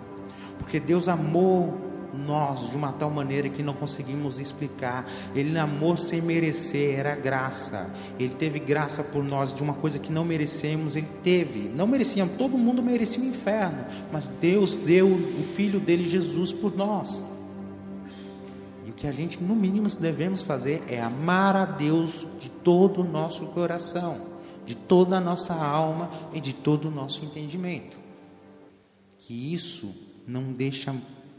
porque 0.58 0.80
Deus 0.80 1.08
amou 1.08 1.86
nós 2.26 2.72
de 2.72 2.76
uma 2.76 2.92
tal 2.94 3.12
maneira 3.12 3.48
que 3.48 3.62
não 3.62 3.76
conseguimos 3.76 4.40
explicar. 4.40 5.06
Ele 5.36 5.56
amou 5.60 5.96
sem 5.96 6.20
merecer, 6.20 6.98
era 6.98 7.16
graça. 7.16 7.94
Ele 8.18 8.34
teve 8.34 8.58
graça 8.58 9.04
por 9.04 9.24
nós 9.24 9.54
de 9.54 9.62
uma 9.62 9.74
coisa 9.74 10.00
que 10.00 10.12
não 10.12 10.26
merecemos, 10.26 10.96
ele 10.96 11.10
teve. 11.22 11.70
Não 11.70 11.86
merecíamos, 11.86 12.38
todo 12.38 12.58
mundo 12.58 12.82
merecia 12.82 13.22
o 13.22 13.28
inferno, 13.28 13.86
mas 14.12 14.30
Deus 14.30 14.76
deu 14.76 15.10
o 15.10 15.44
filho 15.56 15.80
dele 15.80 16.10
Jesus 16.10 16.52
por 16.52 16.76
nós 16.76 17.22
que 18.98 19.06
a 19.06 19.12
gente, 19.12 19.42
no 19.42 19.56
mínimo, 19.56 19.88
devemos 19.90 20.42
fazer 20.42 20.84
é 20.88 21.00
amar 21.00 21.56
a 21.56 21.66
Deus 21.66 22.28
de 22.40 22.50
todo 22.50 23.02
o 23.02 23.04
nosso 23.04 23.46
coração, 23.48 24.20
de 24.66 24.76
toda 24.76 25.18
a 25.18 25.22
nossa 25.22 25.54
alma 25.54 26.10
e 26.34 26.42
de 26.42 26.52
todo 26.52 26.88
o 26.88 26.92
nosso 26.92 27.24
entendimento. 27.24 27.96
Que 29.20 29.54
isso 29.54 29.96
não 30.28 30.52
deixa, 30.52 30.96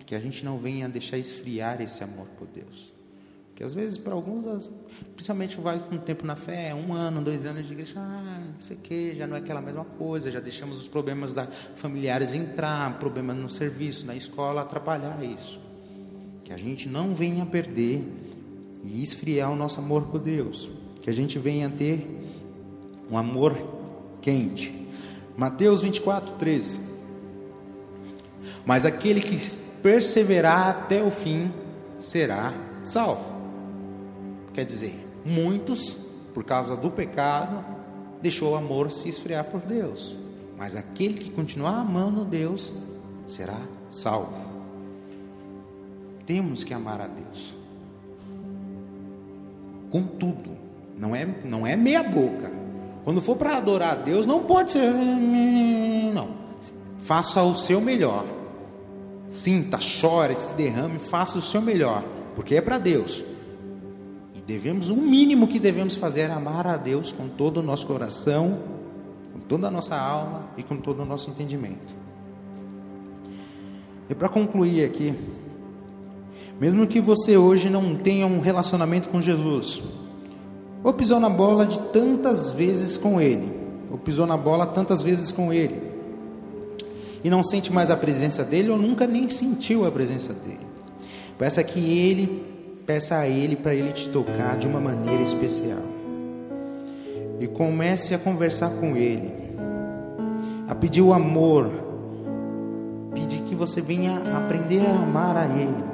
que 0.07 0.15
a 0.15 0.21
gente 0.21 0.45
não 0.45 0.57
venha 0.57 0.89
deixar 0.89 1.19
esfriar 1.19 1.83
esse 1.83 2.03
amor 2.05 2.27
por 2.39 2.47
Deus. 2.47 2.93
Porque 3.49 3.65
às 3.65 3.75
vezes, 3.75 3.99
para 3.99 4.15
alguns, 4.15 4.71
principalmente 5.17 5.61
vai 5.61 5.81
com 5.81 5.97
o 5.97 5.99
tempo 5.99 6.25
na 6.25 6.37
fé, 6.37 6.73
um 6.73 6.93
ano, 6.93 7.21
dois 7.21 7.45
anos 7.45 7.67
de 7.67 7.73
igreja, 7.73 7.95
ah, 7.97 8.41
não 8.55 8.61
sei 8.61 8.77
o 8.77 8.81
que, 8.81 9.17
já 9.17 9.27
não 9.27 9.35
é 9.35 9.41
aquela 9.41 9.61
mesma 9.61 9.85
coisa, 9.85 10.31
já 10.31 10.39
deixamos 10.39 10.81
os 10.81 10.87
problemas 10.87 11.35
da, 11.35 11.45
familiares 11.75 12.35
entrar, 12.35 13.01
problemas 13.01 13.37
no 13.37 13.51
serviço, 13.51 14.07
na 14.07 14.15
escola, 14.15 14.63
atrapalhar 14.63 15.21
isso 15.25 15.68
que 16.49 16.55
a 16.55 16.57
gente 16.57 16.89
não 16.89 17.15
venha 17.15 17.45
perder 17.45 18.03
e 18.83 19.03
esfriar 19.03 19.53
o 19.53 19.55
nosso 19.55 19.81
amor 19.81 20.05
por 20.05 20.19
Deus, 20.19 20.71
que 21.03 21.11
a 21.11 21.13
gente 21.13 21.39
venha 21.39 21.69
ter 21.69 22.09
um 23.11 23.19
amor 23.19 23.55
quente. 24.23 24.73
Mateus 25.37 25.83
24, 25.83 26.37
13. 26.37 26.81
Mas 28.65 28.87
aquele 28.87 29.21
que 29.21 29.37
perseverar 29.83 30.71
até 30.71 31.03
o 31.03 31.11
fim 31.11 31.53
será 32.01 32.55
salvo. 32.83 33.27
Quer 34.55 34.65
dizer, 34.65 34.99
muitos, 35.27 35.99
por 36.33 36.45
causa 36.45 36.75
do 36.75 36.91
pecado, 36.91 37.63
deixou 38.23 38.53
o 38.53 38.57
amor 38.57 38.91
se 38.91 39.11
esfriar 39.11 39.45
por 39.45 39.61
Deus. 39.61 40.17
Mas 40.57 40.75
aquele 40.75 41.13
que 41.13 41.29
continuar 41.29 41.79
amando 41.79 42.25
Deus 42.25 42.73
será 43.27 43.61
salvo 43.91 44.48
temos 46.29 46.63
que 46.63 46.75
amar 46.75 47.01
a 47.01 47.07
Deus. 47.07 47.57
Com 49.91 50.03
tudo. 50.03 50.51
Não 50.99 51.17
é, 51.17 51.27
não 51.51 51.67
é 51.67 51.75
meia 51.75 52.03
boca. 52.03 52.53
Quando 53.03 53.23
for 53.23 53.35
para 53.35 53.57
adorar 53.57 53.93
a 53.93 53.95
Deus, 53.95 54.27
não 54.27 54.45
pode 54.45 54.73
ser. 54.73 54.93
Não. 56.13 56.29
Faça 56.99 57.43
o 57.43 57.55
seu 57.55 57.81
melhor. 57.81 58.27
Sinta, 59.31 59.81
chore, 59.81 60.39
se 60.39 60.55
derrame, 60.55 60.99
faça 60.99 61.39
o 61.39 61.41
seu 61.43 61.63
melhor. 61.63 62.05
Porque 62.37 62.57
é 62.57 62.61
para 62.61 62.77
Deus. 62.77 63.25
E 64.37 64.43
devemos, 64.43 64.91
o 64.91 64.97
mínimo 64.97 65.49
que 65.49 65.59
devemos 65.59 65.97
fazer 65.97 66.21
é 66.21 66.31
amar 66.31 66.67
a 66.67 66.77
Deus 66.77 67.11
com 67.11 67.27
todo 67.27 67.61
o 67.61 67.63
nosso 67.63 67.87
coração, 67.87 68.61
com 69.33 69.41
toda 69.41 69.69
a 69.69 69.71
nossa 69.71 69.97
alma 69.97 70.51
e 70.59 70.63
com 70.63 70.77
todo 70.77 71.01
o 71.01 71.07
nosso 71.07 71.31
entendimento. 71.31 71.95
E 74.11 74.15
para 74.15 74.29
concluir 74.29 74.85
aqui, 74.85 75.15
mesmo 76.61 76.87
que 76.87 77.01
você 77.01 77.37
hoje 77.37 77.71
não 77.71 77.95
tenha 77.95 78.27
um 78.27 78.41
relacionamento 78.41 79.09
com 79.09 79.21
Jesus, 79.21 79.83
ou 80.83 80.93
pisou 80.93 81.21
na 81.21 81.29
bola 81.29 81.65
de 81.65 81.79
tantas 81.79 82.51
vezes 82.51 82.97
com 82.97 83.21
Ele, 83.21 83.49
ou 83.91 83.97
pisou 83.97 84.27
na 84.27 84.37
bola 84.37 84.67
tantas 84.67 85.01
vezes 85.01 85.31
com 85.31 85.53
Ele, 85.53 85.81
e 87.23 87.31
não 87.31 87.45
sente 87.45 87.73
mais 87.73 87.91
a 87.91 87.97
presença 87.97 88.43
dele, 88.43 88.71
ou 88.71 88.77
nunca 88.77 89.07
nem 89.07 89.29
sentiu 89.29 89.87
a 89.87 89.91
presença 89.91 90.33
dele, 90.33 90.67
peça 91.39 91.63
que 91.63 91.79
Ele, 91.79 92.45
peça 92.85 93.19
a 93.19 93.29
Ele 93.29 93.55
para 93.55 93.75
Ele 93.75 93.93
te 93.93 94.09
tocar 94.09 94.57
de 94.57 94.67
uma 94.67 94.81
maneira 94.81 95.23
especial, 95.23 95.83
e 97.39 97.47
comece 97.47 98.15
a 98.15 98.19
conversar 98.19 98.71
com 98.71 98.97
Ele, 98.97 99.33
a 100.69 100.75
pedir 100.75 101.03
o 101.03 101.13
amor, 101.13 101.71
pedir 103.15 103.43
que 103.43 103.55
você 103.55 103.81
venha 103.81 104.37
aprender 104.37 104.85
a 104.85 104.91
amar 104.91 105.37
a 105.37 105.47
Ele 105.47 105.88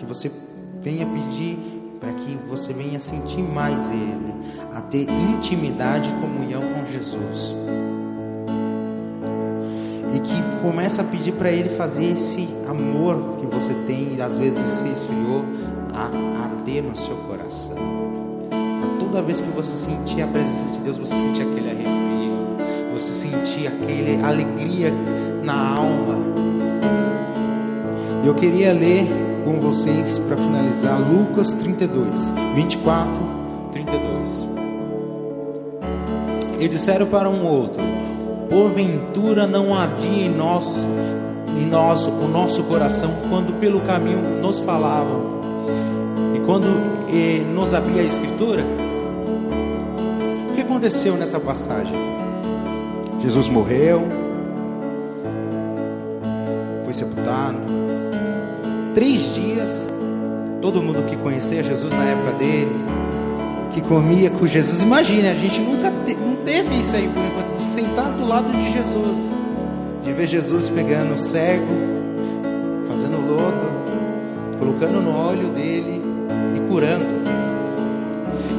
que 0.00 0.06
você 0.06 0.32
venha 0.80 1.04
pedir 1.04 1.58
para 2.00 2.12
que 2.12 2.34
você 2.48 2.72
venha 2.72 2.98
sentir 2.98 3.42
mais 3.42 3.90
Ele, 3.90 4.34
a 4.74 4.80
ter 4.80 5.06
intimidade 5.10 6.08
e 6.08 6.12
comunhão 6.14 6.62
com 6.62 6.86
Jesus. 6.90 7.54
E 10.14 10.18
que 10.18 10.62
começa 10.62 11.02
a 11.02 11.04
pedir 11.04 11.32
para 11.32 11.52
Ele 11.52 11.68
fazer 11.68 12.06
esse 12.06 12.48
amor 12.66 13.36
que 13.38 13.46
você 13.46 13.74
tem 13.86 14.14
e 14.16 14.22
às 14.22 14.38
vezes 14.38 14.64
se 14.72 14.88
esfriou 14.88 15.44
a 15.92 16.44
arder 16.44 16.82
no 16.82 16.96
seu 16.96 17.16
coração. 17.16 17.76
Pra 18.48 18.98
toda 18.98 19.20
vez 19.20 19.42
que 19.42 19.50
você 19.50 19.76
sentir 19.76 20.22
a 20.22 20.26
presença 20.26 20.72
de 20.72 20.80
Deus, 20.80 20.96
você 20.96 21.14
sentir 21.14 21.42
aquele 21.42 21.68
arrepio, 21.68 22.94
você 22.94 23.12
sentir 23.12 23.66
aquele 23.66 24.24
alegria 24.24 24.90
na 25.44 25.74
alma. 25.76 26.18
Eu 28.24 28.34
queria 28.34 28.72
ler 28.72 29.19
com 29.44 29.58
vocês 29.58 30.18
para 30.18 30.36
finalizar 30.36 30.98
Lucas 31.00 31.54
32, 31.54 32.32
24, 32.54 33.22
32. 33.72 34.48
E 36.58 36.68
disseram 36.68 37.06
para 37.06 37.28
um 37.28 37.46
outro: 37.46 37.82
Porventura 38.48 39.46
não 39.46 39.74
ardia 39.74 40.26
em 40.26 40.28
nós, 40.28 40.76
em 41.60 41.66
nós 41.66 42.06
o 42.06 42.28
nosso 42.28 42.64
coração 42.64 43.10
quando 43.28 43.58
pelo 43.60 43.80
caminho 43.80 44.40
nos 44.40 44.58
falavam 44.58 45.40
e 46.34 46.40
quando 46.40 46.66
eh, 47.08 47.42
nos 47.54 47.72
abria 47.74 48.02
a 48.02 48.04
escritura? 48.04 48.64
O 50.50 50.54
que 50.54 50.60
aconteceu 50.60 51.16
nessa 51.16 51.40
passagem? 51.40 51.94
Jesus 53.18 53.48
morreu, 53.48 54.02
foi 56.82 56.94
sepultado, 56.94 57.79
três 58.94 59.34
dias, 59.34 59.86
todo 60.60 60.82
mundo 60.82 61.02
que 61.06 61.16
conhecia 61.16 61.62
Jesus 61.62 61.94
na 61.94 62.04
época 62.04 62.32
dele, 62.32 62.72
que 63.72 63.80
comia 63.80 64.30
com 64.30 64.46
Jesus, 64.46 64.82
imagine, 64.82 65.28
a 65.28 65.34
gente 65.34 65.60
nunca 65.60 65.92
te, 66.04 66.14
não 66.14 66.36
teve 66.44 66.80
isso 66.80 66.96
aí 66.96 67.08
por 67.08 67.22
enquanto, 67.22 67.64
de 67.64 67.70
sentar 67.70 68.10
do 68.12 68.26
lado 68.26 68.50
de 68.50 68.72
Jesus, 68.72 69.34
de 70.02 70.12
ver 70.12 70.26
Jesus 70.26 70.68
pegando 70.68 71.14
o 71.14 71.18
cego, 71.18 71.66
fazendo 72.88 73.16
lodo, 73.16 74.58
colocando 74.58 75.00
no 75.00 75.16
óleo 75.16 75.48
dele 75.48 76.02
e 76.56 76.60
curando. 76.68 77.20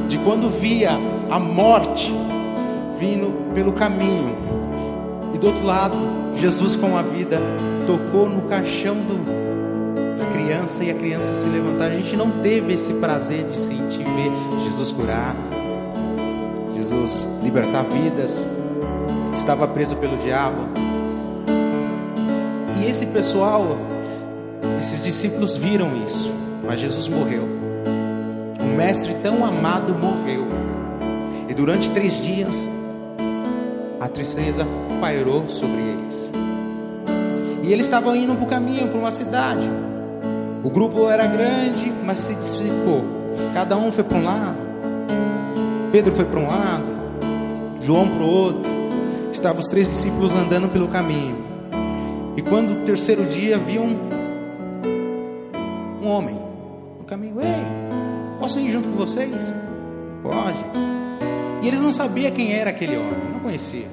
De 0.08 0.18
quando 0.18 0.48
via 0.48 0.90
a 1.30 1.38
morte 1.38 2.12
vindo 2.98 3.52
pelo 3.54 3.72
caminho, 3.72 4.36
e 5.34 5.38
do 5.38 5.46
outro 5.46 5.64
lado, 5.64 5.96
Jesus 6.34 6.76
com 6.76 6.96
a 6.96 7.02
vida 7.02 7.38
tocou 7.86 8.28
no 8.28 8.42
caixão 8.42 8.96
do, 8.96 9.51
criança 10.42 10.84
e 10.84 10.90
a 10.90 10.94
criança 10.94 11.34
se 11.34 11.46
levantar. 11.46 11.90
A 11.90 11.94
gente 11.94 12.16
não 12.16 12.30
teve 12.42 12.72
esse 12.72 12.92
prazer 12.94 13.44
de 13.44 13.56
sentir 13.56 14.04
ver 14.04 14.32
Jesus 14.64 14.90
curar, 14.90 15.34
Jesus 16.74 17.26
libertar 17.42 17.84
vidas. 17.84 18.46
Estava 19.32 19.66
preso 19.66 19.96
pelo 19.96 20.16
diabo. 20.18 20.60
E 22.80 22.88
esse 22.88 23.06
pessoal, 23.06 23.78
esses 24.78 25.02
discípulos 25.02 25.56
viram 25.56 25.96
isso, 26.04 26.32
mas 26.64 26.80
Jesus 26.80 27.08
morreu. 27.08 27.48
O 28.60 28.76
mestre 28.76 29.14
tão 29.22 29.44
amado 29.44 29.94
morreu. 29.94 30.46
E 31.48 31.54
durante 31.54 31.90
três 31.90 32.14
dias, 32.14 32.54
a 34.00 34.08
tristeza 34.08 34.66
pairou 35.00 35.46
sobre 35.46 35.80
eles. 35.80 36.30
E 37.62 37.72
eles 37.72 37.86
estavam 37.86 38.16
indo 38.16 38.34
para 38.34 38.44
o 38.44 38.48
caminho, 38.48 38.88
para 38.88 38.98
uma 38.98 39.12
cidade. 39.12 39.70
O 40.64 40.70
grupo 40.70 41.08
era 41.08 41.26
grande, 41.26 41.92
mas 42.04 42.18
se 42.18 42.34
dissipou. 42.36 43.04
Cada 43.52 43.76
um 43.76 43.90
foi 43.90 44.04
para 44.04 44.18
um 44.18 44.24
lado. 44.24 44.58
Pedro 45.90 46.12
foi 46.12 46.24
para 46.24 46.38
um 46.38 46.46
lado, 46.46 46.84
João 47.80 48.08
para 48.08 48.22
o 48.22 48.26
outro. 48.26 48.70
Estavam 49.32 49.60
os 49.60 49.68
três 49.68 49.88
discípulos 49.88 50.32
andando 50.32 50.68
pelo 50.68 50.86
caminho. 50.86 51.36
E 52.36 52.42
quando 52.42 52.72
o 52.72 52.76
terceiro 52.84 53.24
dia 53.24 53.58
viu 53.58 53.82
um, 53.82 53.98
um 56.00 56.06
homem 56.06 56.38
no 56.98 57.04
caminho, 57.04 57.40
ei, 57.40 58.38
posso 58.38 58.60
ir 58.60 58.70
junto 58.70 58.88
com 58.88 58.96
vocês? 58.96 59.52
Pode. 60.22 60.64
E 61.60 61.68
eles 61.68 61.80
não 61.80 61.92
sabiam 61.92 62.30
quem 62.30 62.54
era 62.54 62.70
aquele 62.70 62.96
homem, 62.96 63.32
não 63.32 63.40
conhecia. 63.40 63.88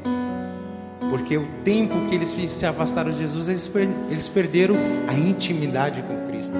Porque 1.09 1.35
o 1.35 1.47
tempo 1.63 1.95
que 2.07 2.15
eles 2.15 2.29
se 2.29 2.65
afastaram 2.65 3.11
de 3.11 3.17
Jesus, 3.17 3.49
eles, 3.49 3.71
eles 4.09 4.29
perderam 4.29 4.75
a 5.07 5.13
intimidade 5.13 6.03
com 6.03 6.28
Cristo. 6.39 6.55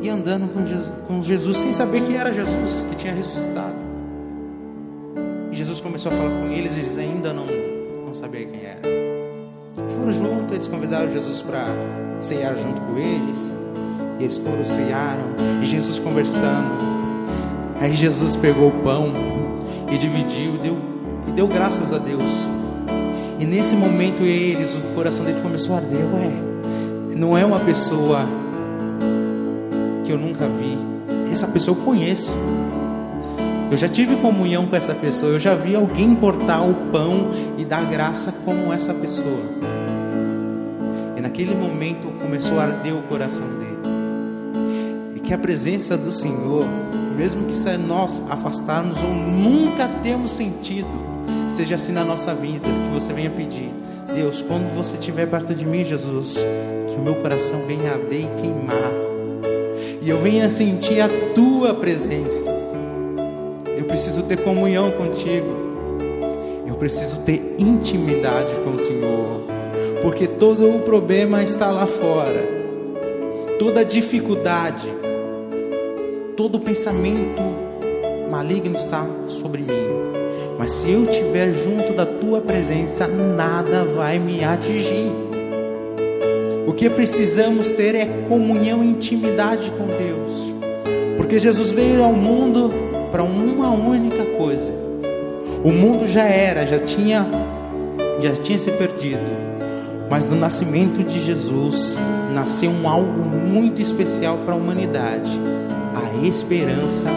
E 0.00 0.08
andando 0.08 0.52
com 0.52 0.64
Jesus, 0.64 0.90
com 1.06 1.22
Jesus 1.22 1.56
sem 1.58 1.72
saber 1.72 2.02
que 2.02 2.16
era 2.16 2.32
Jesus, 2.32 2.84
que 2.88 2.96
tinha 2.96 3.14
ressuscitado. 3.14 3.76
E 5.50 5.54
Jesus 5.54 5.80
começou 5.80 6.10
a 6.10 6.14
falar 6.14 6.30
com 6.30 6.46
eles 6.46 6.74
e 6.76 6.80
eles 6.80 6.98
ainda 6.98 7.32
não, 7.32 7.46
não 8.06 8.14
sabiam 8.14 8.50
quem 8.50 8.64
era. 8.64 8.80
Foram 9.96 10.12
juntos, 10.12 10.52
eles 10.52 10.66
convidaram 10.66 11.12
Jesus 11.12 11.42
para 11.42 11.66
ceiar 12.20 12.56
junto 12.58 12.80
com 12.80 12.96
eles. 12.96 13.52
E 14.18 14.24
eles 14.24 14.38
foram, 14.38 14.66
ceiaram. 14.66 15.26
E 15.62 15.66
Jesus 15.66 15.98
conversando. 15.98 16.92
Aí 17.78 17.94
Jesus 17.94 18.34
pegou 18.34 18.68
o 18.68 18.82
pão 18.82 19.12
e 19.92 19.98
dividiu, 19.98 20.52
deu 20.58 20.76
e 21.28 21.32
deu 21.32 21.46
graças 21.46 21.92
a 21.92 21.98
Deus. 21.98 22.46
E 23.38 23.44
nesse 23.44 23.74
momento 23.74 24.22
eles, 24.22 24.74
o 24.74 24.80
coração 24.94 25.24
dele 25.24 25.40
começou 25.40 25.74
a 25.74 25.78
arder. 25.78 26.06
Ué, 26.14 26.51
não 27.22 27.38
é 27.38 27.46
uma 27.46 27.60
pessoa 27.60 28.26
que 30.04 30.10
eu 30.10 30.18
nunca 30.18 30.48
vi. 30.48 30.76
Essa 31.30 31.46
pessoa 31.46 31.78
eu 31.78 31.84
conheço. 31.84 32.36
Eu 33.70 33.76
já 33.76 33.88
tive 33.88 34.16
comunhão 34.16 34.66
com 34.66 34.74
essa 34.74 34.92
pessoa. 34.92 35.30
Eu 35.30 35.38
já 35.38 35.54
vi 35.54 35.76
alguém 35.76 36.16
cortar 36.16 36.62
o 36.62 36.74
pão 36.90 37.30
e 37.56 37.64
dar 37.64 37.88
graça 37.88 38.34
como 38.44 38.72
essa 38.72 38.92
pessoa. 38.92 39.38
E 41.16 41.20
naquele 41.20 41.54
momento 41.54 42.08
começou 42.20 42.58
a 42.58 42.64
arder 42.64 42.92
o 42.92 43.02
coração 43.02 43.46
dele. 43.46 43.78
E 45.14 45.20
que 45.20 45.32
a 45.32 45.38
presença 45.38 45.96
do 45.96 46.10
Senhor, 46.10 46.66
mesmo 47.16 47.46
que 47.46 47.76
nós 47.76 48.20
afastarmos 48.28 49.00
ou 49.00 49.14
nunca 49.14 49.88
temos 50.02 50.32
sentido, 50.32 51.12
Seja 51.48 51.74
assim 51.74 51.92
na 51.92 52.02
nossa 52.02 52.34
vida, 52.34 52.66
que 52.66 52.94
você 52.94 53.12
venha 53.12 53.28
pedir. 53.28 53.70
Deus, 54.14 54.40
quando 54.40 54.74
você 54.74 54.96
estiver 54.96 55.26
perto 55.26 55.54
de 55.54 55.66
mim, 55.66 55.84
Jesus, 55.84 56.36
que 56.92 57.00
o 57.00 57.02
meu 57.02 57.14
coração 57.16 57.64
venha 57.66 57.92
arder 57.92 58.20
e 58.20 58.40
queimar. 58.40 58.92
E 60.02 60.10
eu 60.10 60.18
venha 60.18 60.50
sentir 60.50 61.00
a 61.00 61.08
tua 61.34 61.74
presença. 61.74 62.50
Eu 63.78 63.84
preciso 63.84 64.22
ter 64.24 64.38
comunhão 64.38 64.90
contigo. 64.90 65.46
Eu 66.66 66.74
preciso 66.74 67.20
ter 67.20 67.56
intimidade 67.58 68.52
com 68.64 68.70
o 68.70 68.80
Senhor. 68.80 69.42
Porque 70.02 70.26
todo 70.26 70.68
o 70.76 70.80
problema 70.80 71.42
está 71.42 71.70
lá 71.70 71.86
fora. 71.86 72.62
Toda 73.58 73.84
dificuldade, 73.84 74.92
todo 76.36 76.58
pensamento 76.58 77.42
maligno 78.28 78.74
está 78.74 79.06
sobre 79.26 79.60
mim. 79.60 79.92
Mas 80.58 80.72
se 80.72 80.90
eu 80.90 81.04
estiver 81.04 81.52
junto 81.52 81.92
da 81.92 82.04
tua 82.04 82.40
presença, 82.40 83.06
nada 83.06 83.84
vai 83.84 84.18
me 84.18 84.42
atingir. 84.42 85.21
O 86.66 86.72
que 86.72 86.88
precisamos 86.88 87.70
ter 87.70 87.94
é 87.94 88.06
comunhão 88.28 88.82
e 88.82 88.88
intimidade 88.88 89.70
com 89.72 89.86
Deus. 89.86 90.54
Porque 91.16 91.38
Jesus 91.38 91.70
veio 91.70 92.02
ao 92.02 92.12
mundo 92.12 92.72
para 93.10 93.22
uma 93.22 93.70
única 93.70 94.24
coisa. 94.36 94.72
O 95.64 95.70
mundo 95.70 96.06
já 96.06 96.24
era, 96.24 96.66
já 96.66 96.78
tinha 96.78 97.26
já 98.20 98.32
tinha 98.34 98.58
se 98.58 98.70
perdido. 98.70 99.20
Mas 100.08 100.26
no 100.26 100.36
nascimento 100.36 101.02
de 101.02 101.18
Jesus 101.20 101.98
nasceu 102.32 102.70
um 102.70 102.88
algo 102.88 103.24
muito 103.24 103.80
especial 103.80 104.38
para 104.44 104.54
a 104.54 104.56
humanidade, 104.56 105.30
a 105.94 106.26
esperança 106.26 107.08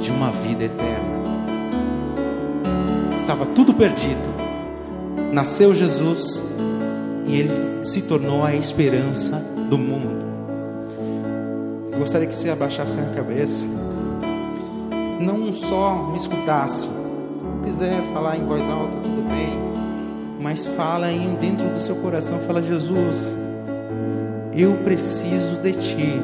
de 0.00 0.10
uma 0.10 0.30
vida 0.30 0.64
eterna 0.64 1.14
estava 3.24 3.46
tudo 3.46 3.72
perdido. 3.72 4.34
Nasceu 5.32 5.74
Jesus 5.74 6.42
e 7.26 7.38
ele 7.38 7.86
se 7.86 8.02
tornou 8.02 8.44
a 8.44 8.54
esperança 8.54 9.36
do 9.68 9.78
mundo. 9.78 10.24
Eu 11.92 11.98
gostaria 11.98 12.26
que 12.26 12.34
você 12.34 12.50
abaixasse 12.50 12.96
a 12.98 13.14
cabeça, 13.14 13.64
não 15.20 15.52
só 15.54 16.08
me 16.10 16.16
escutasse, 16.16 16.88
se 16.88 17.70
quiser 17.70 18.02
falar 18.12 18.36
em 18.36 18.44
voz 18.44 18.68
alta, 18.68 18.96
tudo 18.96 19.26
bem, 19.28 19.58
mas 20.40 20.66
fala 20.66 21.06
aí 21.06 21.36
dentro 21.40 21.68
do 21.68 21.80
seu 21.80 21.96
coração, 21.96 22.38
fala 22.40 22.62
Jesus, 22.62 23.34
eu 24.52 24.74
preciso 24.84 25.56
de 25.62 25.72
ti. 25.72 26.20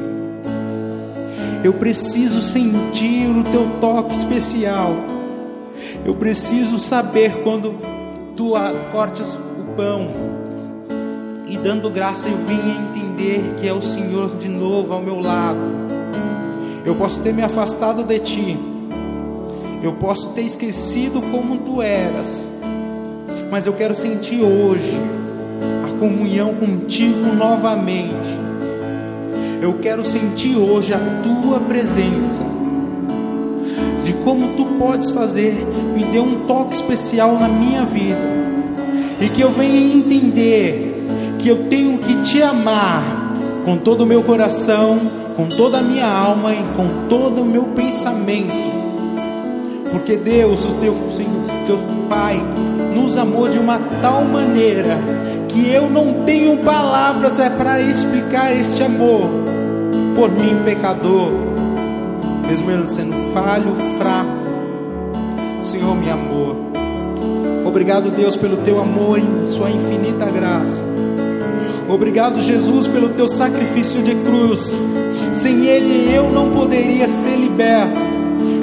Eu 1.65 1.75
preciso 1.75 2.41
sentir 2.41 3.29
o 3.29 3.45
teu 3.45 3.69
toque 3.81 4.15
especial. 4.15 4.95
Eu 6.05 6.15
preciso 6.15 6.79
saber 6.79 7.43
quando 7.43 7.75
tu 8.37 8.53
cortes 8.93 9.29
o 9.35 9.75
pão 9.77 10.30
e 11.51 11.59
dando 11.59 11.91
graça 11.91 12.29
eu 12.29 12.37
venha 12.47 12.79
entender 12.81 13.57
que 13.61 13.67
é 13.67 13.73
o 13.73 13.81
Senhor 13.81 14.37
de 14.37 14.49
novo 14.49 14.95
ao 14.95 15.03
meu 15.03 15.19
lado. 15.19 15.59
Eu 16.85 16.95
posso 16.95 17.21
ter 17.23 17.35
me 17.35 17.43
afastado 17.43 18.05
de 18.05 18.21
ti, 18.21 18.57
eu 19.83 19.95
posso 19.95 20.31
ter 20.31 20.43
esquecido 20.43 21.21
como 21.33 21.59
tu 21.59 21.83
eras, 21.83 22.47
mas 23.51 23.67
eu 23.67 23.73
quero 23.73 23.97
sentir 23.97 24.41
hoje 24.41 24.97
a 25.85 25.99
comunhão 25.99 26.55
contigo 26.55 27.35
novamente. 27.35 28.39
Eu 29.61 29.75
quero 29.81 30.05
sentir 30.05 30.57
hoje 30.57 30.95
a 30.95 30.99
tua 31.23 31.59
presença, 31.59 32.45
de 34.05 34.13
como 34.25 34.55
tu 34.57 34.65
podes 34.79 35.11
fazer, 35.11 35.53
me 35.95 36.05
dê 36.05 36.21
um 36.21 36.47
toque 36.47 36.75
especial 36.75 37.35
na 37.35 37.49
minha 37.49 37.85
vida, 37.85 38.21
e 39.21 39.29
que 39.29 39.43
eu 39.43 39.51
venha 39.51 39.95
entender 39.95 40.90
que 41.41 41.49
eu 41.49 41.65
tenho 41.69 41.99
que 41.99 42.17
te 42.23 42.43
amar 42.43 43.03
com 43.65 43.77
todo 43.77 44.03
o 44.03 44.07
meu 44.07 44.23
coração, 44.23 45.01
com 45.37 45.47
toda 45.47 45.79
a 45.79 45.83
minha 45.83 46.07
alma 46.07 46.53
e 46.53 46.63
com 46.77 47.09
todo 47.09 47.41
o 47.41 47.45
meu 47.45 47.65
pensamento. 47.65 48.55
Porque 49.91 50.17
Deus, 50.17 50.65
o 50.65 50.73
teu 50.75 50.95
Senhor, 51.17 51.43
teu 51.67 51.79
Pai, 52.09 52.43
nos 52.95 53.17
amou 53.17 53.49
de 53.49 53.59
uma 53.59 53.79
tal 54.03 54.25
maneira 54.25 54.99
que 55.49 55.69
eu 55.71 55.89
não 55.89 56.25
tenho 56.25 56.59
palavras 56.59 57.39
é 57.41 57.49
para 57.49 57.81
explicar 57.81 58.55
este 58.55 58.83
amor 58.83 59.29
por 60.15 60.31
mim 60.31 60.63
pecador, 60.65 61.31
mesmo 62.47 62.71
eu 62.71 62.87
sendo 62.87 63.33
falho, 63.33 63.75
fraco. 63.97 64.31
Senhor 65.63 65.95
me 65.95 66.11
amou. 66.11 66.57
Obrigado, 67.65 68.11
Deus, 68.11 68.37
pelo 68.37 68.59
teu 68.59 68.81
amor 68.81 69.19
e 69.19 69.47
sua 69.47 69.71
infinita 69.71 70.27
graça. 70.27 70.83
Obrigado, 71.91 72.41
Jesus, 72.41 72.87
pelo 72.87 73.09
teu 73.09 73.27
sacrifício 73.27 74.01
de 74.01 74.15
cruz. 74.15 74.79
Sem 75.35 75.67
ele 75.67 76.15
eu 76.15 76.31
não 76.31 76.53
poderia 76.53 77.09
ser 77.09 77.35
liberto. 77.35 77.99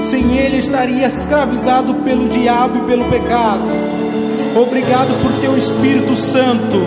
Sem 0.01 0.37
ele 0.37 0.57
estaria 0.57 1.05
escravizado 1.05 1.93
pelo 1.95 2.29
diabo 2.29 2.77
e 2.77 2.81
pelo 2.87 3.09
pecado. 3.09 3.67
Obrigado 4.55 5.21
por 5.21 5.41
teu 5.41 5.57
Espírito 5.57 6.15
Santo, 6.15 6.77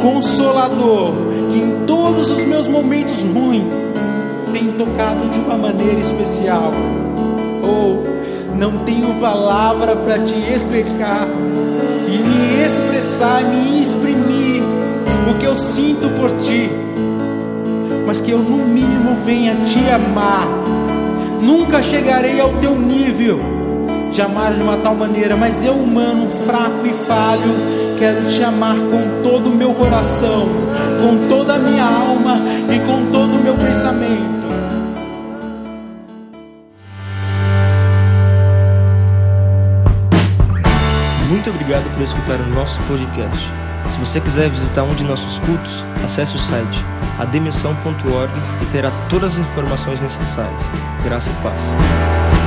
consolador, 0.00 1.12
que 1.50 1.58
em 1.58 1.84
todos 1.86 2.30
os 2.30 2.44
meus 2.44 2.68
momentos 2.68 3.22
ruins 3.22 3.92
tem 4.52 4.70
tocado 4.72 5.28
de 5.28 5.40
uma 5.40 5.58
maneira 5.58 5.98
especial. 5.98 6.72
Oh, 7.64 8.56
não 8.56 8.84
tenho 8.84 9.18
palavra 9.20 9.96
para 9.96 10.20
te 10.20 10.36
explicar 10.36 11.26
me 12.30 12.64
expressar, 12.64 13.42
me 13.42 13.82
exprimir 13.82 14.62
o 15.30 15.38
que 15.38 15.46
eu 15.46 15.54
sinto 15.56 16.08
por 16.10 16.30
ti, 16.42 16.70
mas 18.06 18.20
que 18.20 18.30
eu 18.30 18.38
no 18.38 18.58
mínimo 18.66 19.16
venha 19.24 19.54
te 19.66 19.78
amar. 19.90 20.46
Nunca 21.42 21.82
chegarei 21.82 22.40
ao 22.40 22.52
teu 22.54 22.78
nível 22.78 23.40
de 24.12 24.20
amar 24.20 24.54
de 24.54 24.62
uma 24.62 24.76
tal 24.76 24.94
maneira, 24.94 25.36
mas 25.36 25.64
eu, 25.64 25.74
humano, 25.74 26.30
fraco 26.44 26.86
e 26.86 26.92
falho, 27.06 27.54
quero 27.98 28.28
te 28.28 28.42
amar 28.42 28.76
com 28.76 29.22
todo 29.22 29.50
o 29.50 29.54
meu 29.54 29.72
coração, 29.72 30.48
com 31.00 31.28
toda 31.28 31.54
a 31.54 31.58
minha 31.58 31.84
alma 31.84 32.38
e 32.72 32.78
com 32.80 33.10
todo 33.12 33.36
o 33.36 33.42
meu 33.42 33.54
pensamento. 33.54 34.49
Muito 41.40 41.52
obrigado 41.52 41.90
por 41.94 42.02
escutar 42.02 42.38
o 42.38 42.46
nosso 42.50 42.78
podcast. 42.82 43.50
Se 43.90 43.98
você 43.98 44.20
quiser 44.20 44.50
visitar 44.50 44.82
um 44.82 44.94
de 44.94 45.02
nossos 45.02 45.38
cultos, 45.38 45.82
acesse 46.04 46.36
o 46.36 46.38
site 46.38 46.84
ademissão.org 47.18 48.30
e 48.60 48.66
terá 48.66 48.90
todas 49.08 49.32
as 49.32 49.38
informações 49.38 50.02
necessárias. 50.02 50.62
Graça 51.02 51.30
e 51.30 51.42
paz. 51.42 52.39